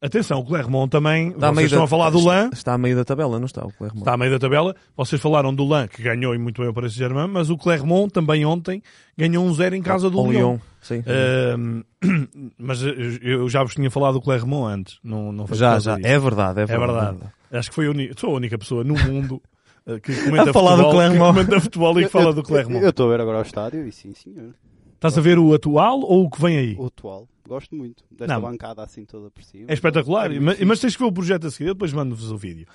[0.01, 2.95] Atenção, o Clermont também, Está vocês estão da- a falar do LAN, Está a meio
[2.95, 3.67] da tabela, não está?
[3.67, 3.99] O Clermont.
[3.99, 4.77] está a meio da tabela.
[4.97, 8.13] Vocês falaram do LAN, que ganhou e muito bem o Paris Saint-Germain, mas o Clermont
[8.13, 8.81] também ontem
[9.17, 10.39] ganhou um zero em casa do Ao Lyon.
[10.53, 10.59] Lyon.
[10.81, 11.03] Sim.
[11.05, 11.83] Ahm,
[12.57, 15.99] mas eu- eu já vos tinha falado do Clermont antes, não, não já, já.
[16.01, 17.17] É verdade, é É verdade.
[17.17, 17.33] verdade.
[17.51, 19.58] Acho que foi a uni- sou a única pessoa no mundo eh,
[20.03, 21.35] que comenta A falar do futebol, que Clermont.
[21.35, 22.83] comenta futebol e que fala do Eu Clermont.
[22.85, 24.55] eu estou a ver agora o estádio e sim, senhor.
[24.95, 26.75] Estás a ver o atual ou o que vem aí?
[26.79, 27.29] O atual.
[27.49, 28.43] Gosto muito desta Não.
[28.43, 29.65] bancada assim toda por cima.
[29.69, 32.31] É espetacular, É mas, mas tens que ver o projeto a seguir, eu depois mando-vos
[32.31, 32.67] o vídeo.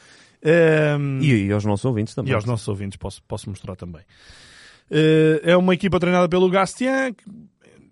[0.43, 2.31] Ahm, E, e aos nossos ouvintes também.
[2.31, 4.01] E aos nossos ouvintes posso, posso mostrar também.
[4.89, 7.23] Eh, é uma equipa treinada pelo Gastien, que,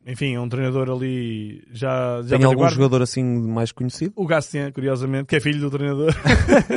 [0.07, 2.75] enfim, é um treinador ali já, já Tem algum guarda.
[2.75, 4.13] jogador assim mais conhecido?
[4.15, 6.13] O Gastien, curiosamente, que é filho do treinador.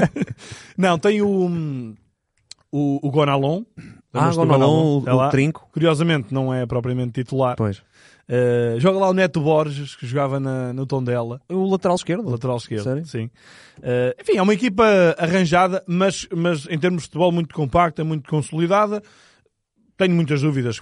[0.76, 1.94] Não, tem o,
[2.76, 3.62] o, o Gonalon.
[4.12, 5.68] Ah, Gonalon, o, É o Trinco.
[5.72, 7.54] Curiosamente, não é propriamente titular.
[7.56, 7.80] Pois.
[8.28, 11.40] Eh, joga lá o Neto Borges, que jogava na, no Tondela.
[11.48, 12.28] O lateral esquerdo.
[12.28, 13.06] Lateral esquerdo, Sério?
[13.06, 13.30] sim.
[13.80, 14.84] Eh, enfim, é uma equipa
[15.18, 19.00] arranjada, mas, mas em termos de futebol muito compacta, muito consolidada.
[19.96, 20.80] Tenho muitas dúvidas.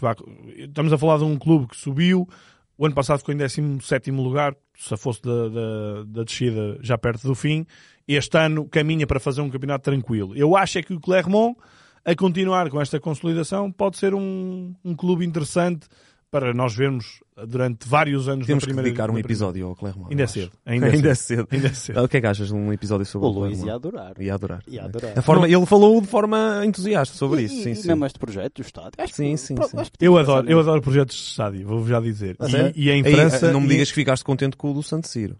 [0.57, 2.27] Estamos a falar de um clube que subiu.
[2.79, 7.27] O ano passado ficou em 17 lugar, se fosse da, da, da descida já perto
[7.27, 7.67] do fim.
[8.09, 10.35] Este ano caminha para fazer um campeonato tranquilo.
[10.35, 11.57] Eu acho é que o Clermont,
[12.05, 15.87] a continuar com esta consolidação, pode ser um, um clube interessante
[16.31, 19.77] para nós vermos durante vários anos Temos na que primeira dedicar um primeira- episódio ao
[19.77, 20.09] Clermont.
[20.11, 20.51] Ainda é cedo.
[20.65, 21.41] Ainda, Ainda é é cedo.
[21.41, 21.49] cedo.
[21.53, 22.03] Ainda é cedo.
[22.03, 23.67] O que é que achas de um episódio sobre O o, Luís Clermont?
[23.69, 24.15] ia adorar.
[24.19, 24.63] Ia adorar.
[24.67, 25.19] Ia adorar.
[25.19, 27.55] A forma, ele falou de forma entusiasta sobre E- isso.
[27.57, 27.89] e- Sim, e sim.
[27.89, 28.93] mesmo este projeto do estádio.
[28.97, 29.79] Acho Sim, que- sim, sim.
[29.79, 32.35] acho que Eu adoro, eu adoro projetos de estádio, vou-vos já dizer.
[32.39, 32.73] A sério?
[32.75, 33.53] E, e em Aí, França.
[33.53, 35.37] não me e- digas que ficaste contente com o do Santo Ciro.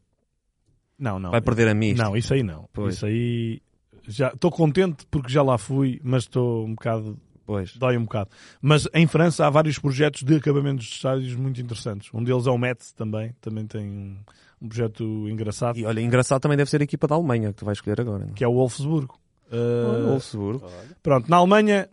[0.99, 1.31] Não, não.
[1.31, 2.05] Vai perder a mista.
[2.05, 2.69] Não, isso aí não.
[2.71, 2.97] Pois.
[2.97, 3.61] Isso aí.
[4.07, 7.19] Já estou contente porque já lá fui, mas estou um bocado.
[7.45, 7.77] Pois.
[7.77, 8.31] Dói um bocado.
[8.61, 12.09] Mas em França há vários projetos de acabamentos de estádios muito interessantes.
[12.15, 13.35] Um deles é o Metz também.
[13.41, 14.17] Também tem um,
[14.61, 15.77] um projeto engraçado.
[15.79, 18.27] E olha, engraçado também deve ser a equipa da Alemanha que tu vais escolher agora.
[18.27, 18.33] Não?
[18.35, 19.19] Que é o Wolfsburgo.
[19.53, 20.67] Uh, O Wolfsburgo.
[21.03, 21.89] Pronto, na Alemanha.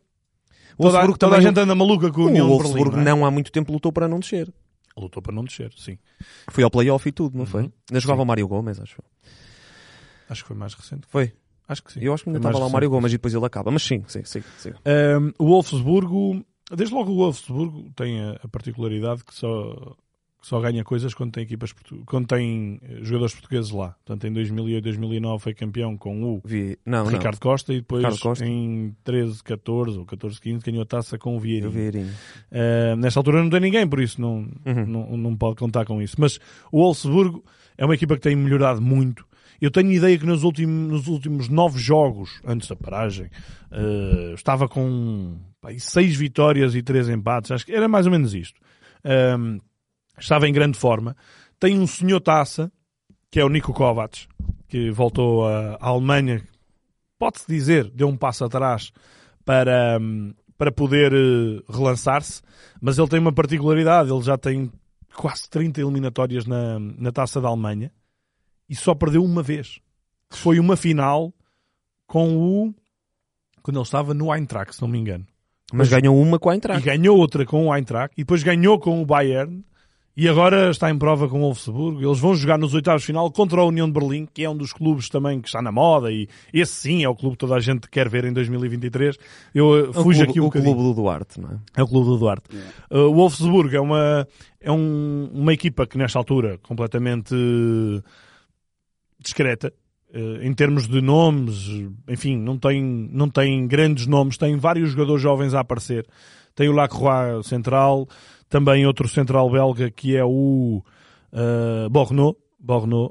[0.78, 3.04] O Toda, Wolfsburgo toda a gente anda maluca com O União de Wolfsburgo Berlim.
[3.06, 3.28] não é?
[3.28, 4.54] há muito tempo lutou para não descer.
[4.96, 5.98] Lutou para não descer, sim.
[6.50, 7.64] Foi ao playoff e tudo, não foi?
[7.64, 7.72] Uhum.
[7.90, 9.02] Ainda jogava o Mário Gomes, acho.
[10.30, 11.08] Acho que foi mais recente.
[11.08, 11.34] Foi.
[11.70, 12.00] Acho que sim.
[12.02, 12.70] Eu acho que ainda estava lá o.
[12.70, 13.70] Mário Gomes e depois ele acaba.
[13.72, 14.42] Mas sim, sim, sim.
[14.58, 14.72] sim.
[14.86, 16.44] Um, o Wolfsburgo,
[16.76, 19.96] desde logo o Wolfsburgo tem a, particularidade que só,
[20.42, 21.74] que só ganha coisas quando tem equipas
[22.06, 23.90] quando tem eh, jogadores portugueses lá.
[24.06, 26.78] Portanto, em 2008, 2009 foi campeão com o Vi...
[26.86, 27.12] Não, não.
[27.12, 28.46] Ricardo Costa e depois Costa.
[28.46, 31.72] em 13, 14 ou 14, 15 ganhou a taça com o Vieirinho.
[31.72, 32.12] vi Eirinho.
[32.52, 34.86] Uh, nesta altura não tem ninguém, por isso não, Uhum.
[34.88, 36.16] não, não pode contar com isso.
[36.18, 36.40] Mas
[36.72, 37.44] o Wolfsburgo
[37.78, 39.29] é uma equipa que tem melhorado muito.
[39.62, 43.30] Eu tenho ideia que nos últimos, nos últimos nove jogos, antes da paragem,
[43.72, 47.52] uh, estava com pá, seis vitórias e três empates.
[47.52, 48.60] Acho que era mais ou menos isto.
[49.38, 49.60] Um,
[50.18, 51.16] estava em grande forma.
[51.60, 52.72] Tem um senhor taça,
[53.30, 54.28] que é o Nico Kovacs,
[54.68, 56.42] que voltou à Alemanha.
[57.18, 58.94] Pode-se dizer, deu um passo atrás
[59.44, 60.00] para,
[60.58, 62.42] para poder eh, relançar-se,
[62.80, 64.72] mas ele tem uma particularidade, ele já tem
[65.14, 67.92] quase 30 eliminatórias na, na Taça da Alemanha
[68.70, 69.80] e só perdeu uma vez.
[70.30, 71.34] Que Foi uma final
[72.08, 72.74] com o...
[73.62, 75.26] quando ele estava no Eintracht, se não me engano.
[75.74, 76.84] Mas ganhou uma com a e Eintracht.
[76.86, 79.64] ganhou outra com o Eintracht e depois ganhou com o Bayern
[80.18, 82.04] e agora está em prova com o Wolfsburg.
[82.04, 84.58] Eles vão jogar nos oitavos de final contra a União de Berlim, que é um
[84.58, 87.56] dos clubes também que está na moda e esse sim é o clube que toda
[87.56, 89.18] a gente quer ver em 2023.
[89.54, 90.74] Eu eh, É o fujo clube- aqui um o bocadinho.
[90.76, 91.58] clube do Duarte, não é?
[91.78, 92.48] É o clube do Duarte.
[92.92, 94.28] Uh, o Wolfsburg é uma,
[94.60, 98.04] é um- uma equipa que nesta altura completamente uh,
[99.20, 99.74] discreta.
[100.14, 101.70] uh, em termos de nomes,
[102.08, 106.08] enfim, não tem, não tem grandes nomes, tem vários jogadores jovens a aparecer.
[106.56, 108.08] Tem o Lacroix central,
[108.50, 110.84] também outro central belga que é o
[111.32, 112.36] uh, Borno.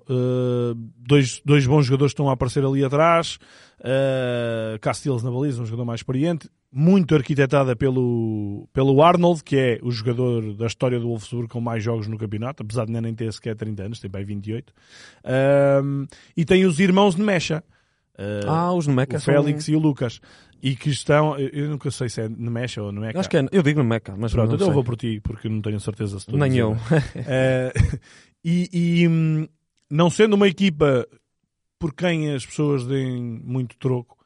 [0.08, 3.38] Uh, dois, dois bons jogadores estão a aparecer ali atrás.
[3.80, 4.78] Uh,
[5.24, 6.50] na baliza, um jogador mais experiente.
[6.70, 11.82] Muito arquitetada pelo, pelo Arnold, que é o jogador da história do Wolfsburg com mais
[11.82, 14.70] jogos no campeonato, apesar de nem ter sequer 30 anos, tem bem 28.
[15.82, 16.06] Um,
[16.36, 17.64] e tem os irmãos de Mecha.
[18.18, 20.20] Uh, Ah, os Nemeca o são- Félix e o Lucas.
[20.62, 23.20] E que estão, eu nunca sei se é Nemecha ou Nemeca.
[23.20, 24.68] Acho que é, eu digo no Meca, mas Pronto, então sei.
[24.68, 26.76] eu vou por ti, porque não tenho certeza se tu Nem eu.
[27.14, 27.72] Eh,
[28.44, 28.68] e
[29.02, 29.46] e, hum,
[29.88, 31.06] não sendo uma equipa
[31.78, 34.17] por quem as pessoas deem muito troco,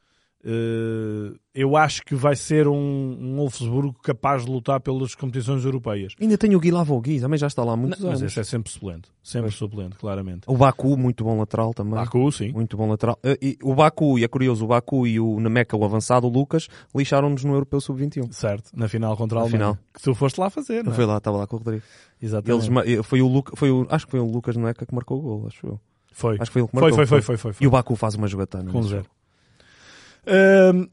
[1.54, 2.74] eu acho que vai ser um,
[3.20, 6.14] um Wolfsburgo capaz de lutar pelas competições europeias.
[6.20, 8.22] Ainda tem o Gui Lavogui, também já está lá há muitos Mas anos.
[8.22, 9.08] esse é sempre suplente.
[9.22, 9.54] Sempre Pois.
[9.54, 10.42] suplente, claramente.
[10.46, 11.94] O Baku, muito bom lateral também.
[11.94, 12.50] Baku, sim.
[12.52, 13.18] Muito bom lateral.
[13.22, 16.30] Eh, e o Baku, e é curioso, o Baku e o Nemeca, o avançado, o
[16.30, 18.32] Lucas, lixaram-nos no Europeu Sub-21.
[18.32, 19.58] Certo, na final contra a Alemanha.
[19.74, 19.78] final.
[19.94, 20.96] Que tu foste lá fazer, não Eu é?
[20.96, 21.82] fui lá, estava lá com o Rodrigo.
[22.20, 22.68] Exatamente.
[22.68, 25.18] Eles, eh, foi o Luca, foi o, acho que foi o Lucas Nemeca que marcou
[25.18, 25.80] o gol, acho eu.
[26.12, 26.36] Foi.
[26.40, 26.96] Acho que foi ele que Foi, marcou.
[26.98, 27.64] foi, foi, foi, foi, foi.
[27.64, 28.70] E o Baku faz uma jogatana.
[28.70, 28.96] Com zero.
[29.04, 29.08] jogo.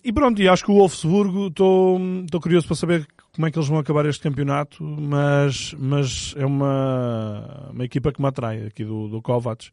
[0.03, 3.69] E pronto, e acho que o Wolfsburgo, estou curioso para saber como é que eles
[3.69, 9.07] vão acabar este campeonato, mas, mas é uma, uma equipa que me atrai aqui do,
[9.07, 9.71] do Kovacs.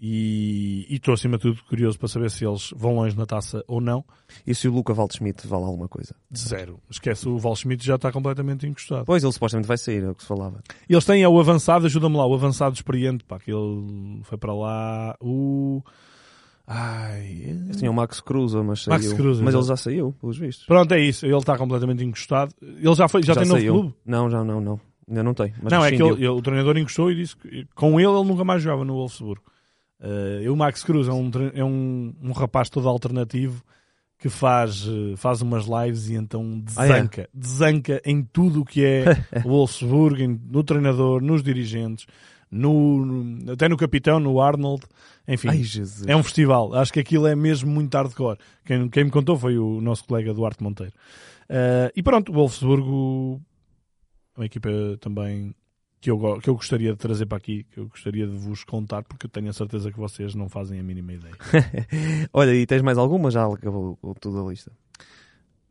[0.00, 3.80] E estou acima de tudo curioso para saber se eles vão longe na taça ou
[3.80, 4.04] não.
[4.46, 6.14] E se o Luca Waldschmidt vale alguma coisa?
[6.34, 6.80] Zero.
[6.88, 9.04] Esquece, o Valschmidt já está completamente encostado.
[9.04, 10.62] Pois, ele supostamente vai sair, é o que se falava.
[10.88, 14.38] E eles têm é o avançado, ajuda-me lá, o avançado experiente, pá, que ele foi
[14.38, 15.82] para lá, o...
[16.70, 17.26] Ai...
[17.46, 18.94] Eles tinham o Max Cruz, mas saiu.
[18.98, 19.64] Max Kruse, mas exato.
[19.64, 20.66] ele já saiu, pelos vistos.
[20.66, 22.54] Pronto, é isso, ele está completamente encostado.
[22.62, 23.72] Ele já, foi, já, tem novo saiu.
[23.72, 23.94] clube?
[24.04, 24.80] Não, já não, não.
[25.08, 25.54] Ainda não tem.
[25.62, 28.24] Mas não, é que ele- ele- o treinador encostou e disse que com ele ele
[28.28, 29.42] nunca mais jogava no Wolfsburgo.
[30.00, 33.64] Eh, e o Max Cruz é um, é um, um rapaz todo alternativo
[34.18, 36.88] que faz, eh, faz umas lives e então Ah, é?
[36.92, 39.04] desanca, desanca em tudo o que é
[39.46, 42.06] o Wolfsburgo, no treinador, nos dirigentes,
[42.50, 44.84] no, até no capitão, no Arnold,
[45.26, 45.48] enfim.
[45.48, 45.62] Ai.
[46.06, 46.74] É um festival.
[46.74, 48.38] Acho que aquilo é mesmo muito hardcore.
[48.64, 50.92] Quem, quem me contou foi o nosso colega Duarte Monteiro.
[51.48, 53.40] Eh, e pronto, o Wolfsburgo
[54.36, 54.70] é uma equipa
[55.00, 55.54] também
[56.00, 59.02] que eu, que eu gostaria de trazer para aqui, que eu gostaria de vos contar,
[59.02, 61.34] porque eu tenho a certeza que vocês não fazem a mínima ideia.
[62.32, 63.30] Olha, e tens mais alguma?
[63.30, 64.70] Já acabou tudo a lista.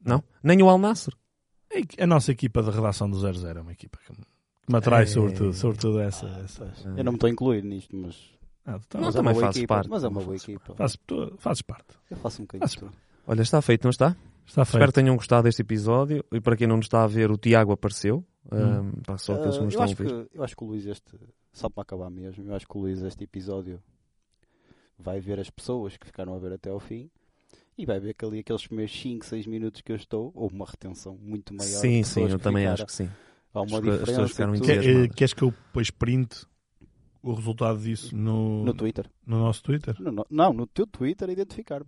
[0.04, 0.24] Não?
[0.44, 1.14] Nem o Al Nasser.
[2.00, 4.14] A nossa equipa de redação do 00 é uma equipa que
[4.68, 5.06] me, que me atrai, É.
[5.08, 6.28] sobretudo, sobretudo essa.
[6.44, 6.72] essa.
[6.98, 8.16] Eu não me estou a incluir nisto, mas.
[8.66, 9.74] Ah, tu tá- Não, mas é também uma boa fazes equipa.
[9.76, 9.90] parte.
[9.90, 10.76] Mas é uma boa equipa.
[10.76, 11.88] fazes, tu fazes parte.
[12.12, 12.70] Eu faço um bocadinho.
[12.70, 12.94] De tudo.
[13.26, 14.16] Olha, está feito, não está?
[14.46, 14.88] Está Espero feito.
[14.94, 16.24] que tenham gostado deste episódio.
[16.32, 18.24] E para quem não nos está a ver, o Tiago apareceu.
[18.52, 18.58] Hum.
[18.80, 20.30] Um, pá, só aqueles que Ah, nos eu, estão a acho ouvir.
[20.30, 21.20] que, eu acho que o Luís, este,
[21.52, 23.82] só para acabar mesmo, eu acho que o Luís, este episódio,
[24.98, 27.10] vai ver as pessoas que ficaram a ver até ao fim
[27.78, 30.66] e vai ver que ali aqueles primeiros 5, 6 minutos que eu estou, houve uma
[30.66, 31.70] retenção muito maior.
[31.70, 32.74] de Sim, sim, eu que também ficaram.
[32.74, 33.10] acho que sim.
[33.58, 34.28] Há uma As pessoas diferença.
[34.30, 34.52] ficaram.
[34.54, 35.16] Que- entusiasmadas.
[35.16, 36.46] queres que eu depois print
[37.24, 39.10] o resultado disso no, No Twitter.
[39.26, 39.96] no nosso Twitter?
[40.00, 41.88] No- no- não, no teu Twitter identificar-me.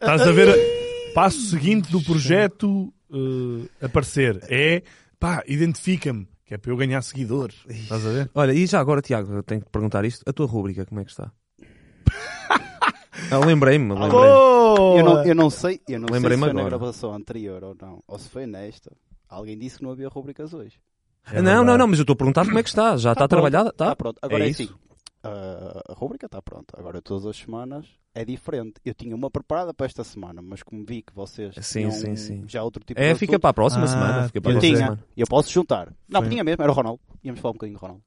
[0.00, 4.82] Estás a ver a- passo seguinte do projeto uh, aparecer é
[5.18, 7.56] pá, identifica-me, que é para eu ganhar seguidores.
[7.68, 8.30] Estás a ver?
[8.34, 10.22] Olha, e já agora, Tiago, eu tenho que perguntar isto.
[10.28, 11.30] A tua rúbrica, como é que está?
[13.30, 14.52] ah, lembrei-me, lembrei-me.
[14.98, 16.78] Eu não, eu não sei, eu não sei se Lembrei-me foi na agora.
[16.78, 18.90] gravação anterior ou não, ou se foi nesta.
[19.32, 20.78] Alguém disse que não havia rubricas hoje.
[21.26, 21.78] É não, não, verdade.
[21.78, 22.96] não, mas eu estou a perguntar como é que está.
[22.96, 23.70] Já está Tá pronto, trabalhada?
[23.70, 23.96] Está Tá?
[23.96, 24.18] pronto.
[24.20, 24.64] Agora é, É assim.
[24.64, 24.78] isso?
[25.24, 26.78] a- rubrica está pronta.
[26.78, 28.74] Agora todas as semanas é diferente.
[28.84, 32.16] Eu tinha uma preparada para esta semana, mas como vi que vocês Sim, tinham sim,
[32.16, 32.44] sim.
[32.48, 34.26] já outro tipo É, de fica assunto, para a próxima Ah, semana.
[34.26, 34.86] Fica para a eu próxima tinha.
[34.86, 35.04] semana.
[35.16, 35.92] Eu posso juntar.
[36.08, 36.28] Não, Foi.
[36.30, 37.00] tinha mesmo, era o Ronaldo.
[37.22, 38.02] Íamos falar um bocadinho de Ronaldo.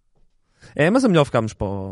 [0.76, 1.92] É, mas é melhor ficarmos para, o-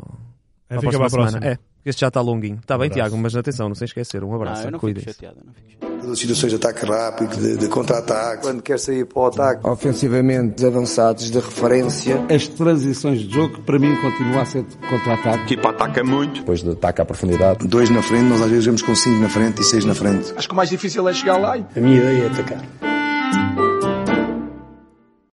[0.69, 1.31] É, para a fica próxima para a próxima.
[1.39, 1.45] semana.
[1.53, 2.57] É, porque este já está longuinho.
[2.59, 3.09] Está bem, abraço.
[3.09, 4.23] Tiago, mas atenção, não sem esquecer.
[4.25, 4.61] Um abraço.
[4.61, 5.13] não, eu não fico Cuidem-se.
[5.13, 5.41] chateado.
[5.45, 5.92] Não fico chateado.
[6.11, 8.43] As situações de ataque rápido, de, de contra-ataque.
[8.43, 12.23] Quando quer sair para o ataque, ofensivamente avançados de referência.
[12.29, 15.45] As transições de jogo, para mim, continua a ser de contra-ataque.
[15.47, 16.39] Tipo, ataca muito.
[16.39, 17.67] Depois de ataque à profundidade.
[17.67, 20.33] Dois na frente, nós às vezes vemos com cinco na frente e seis na frente.
[20.35, 23.72] Acho que o mais difícil é chegar lá e A minha ideia é atacar.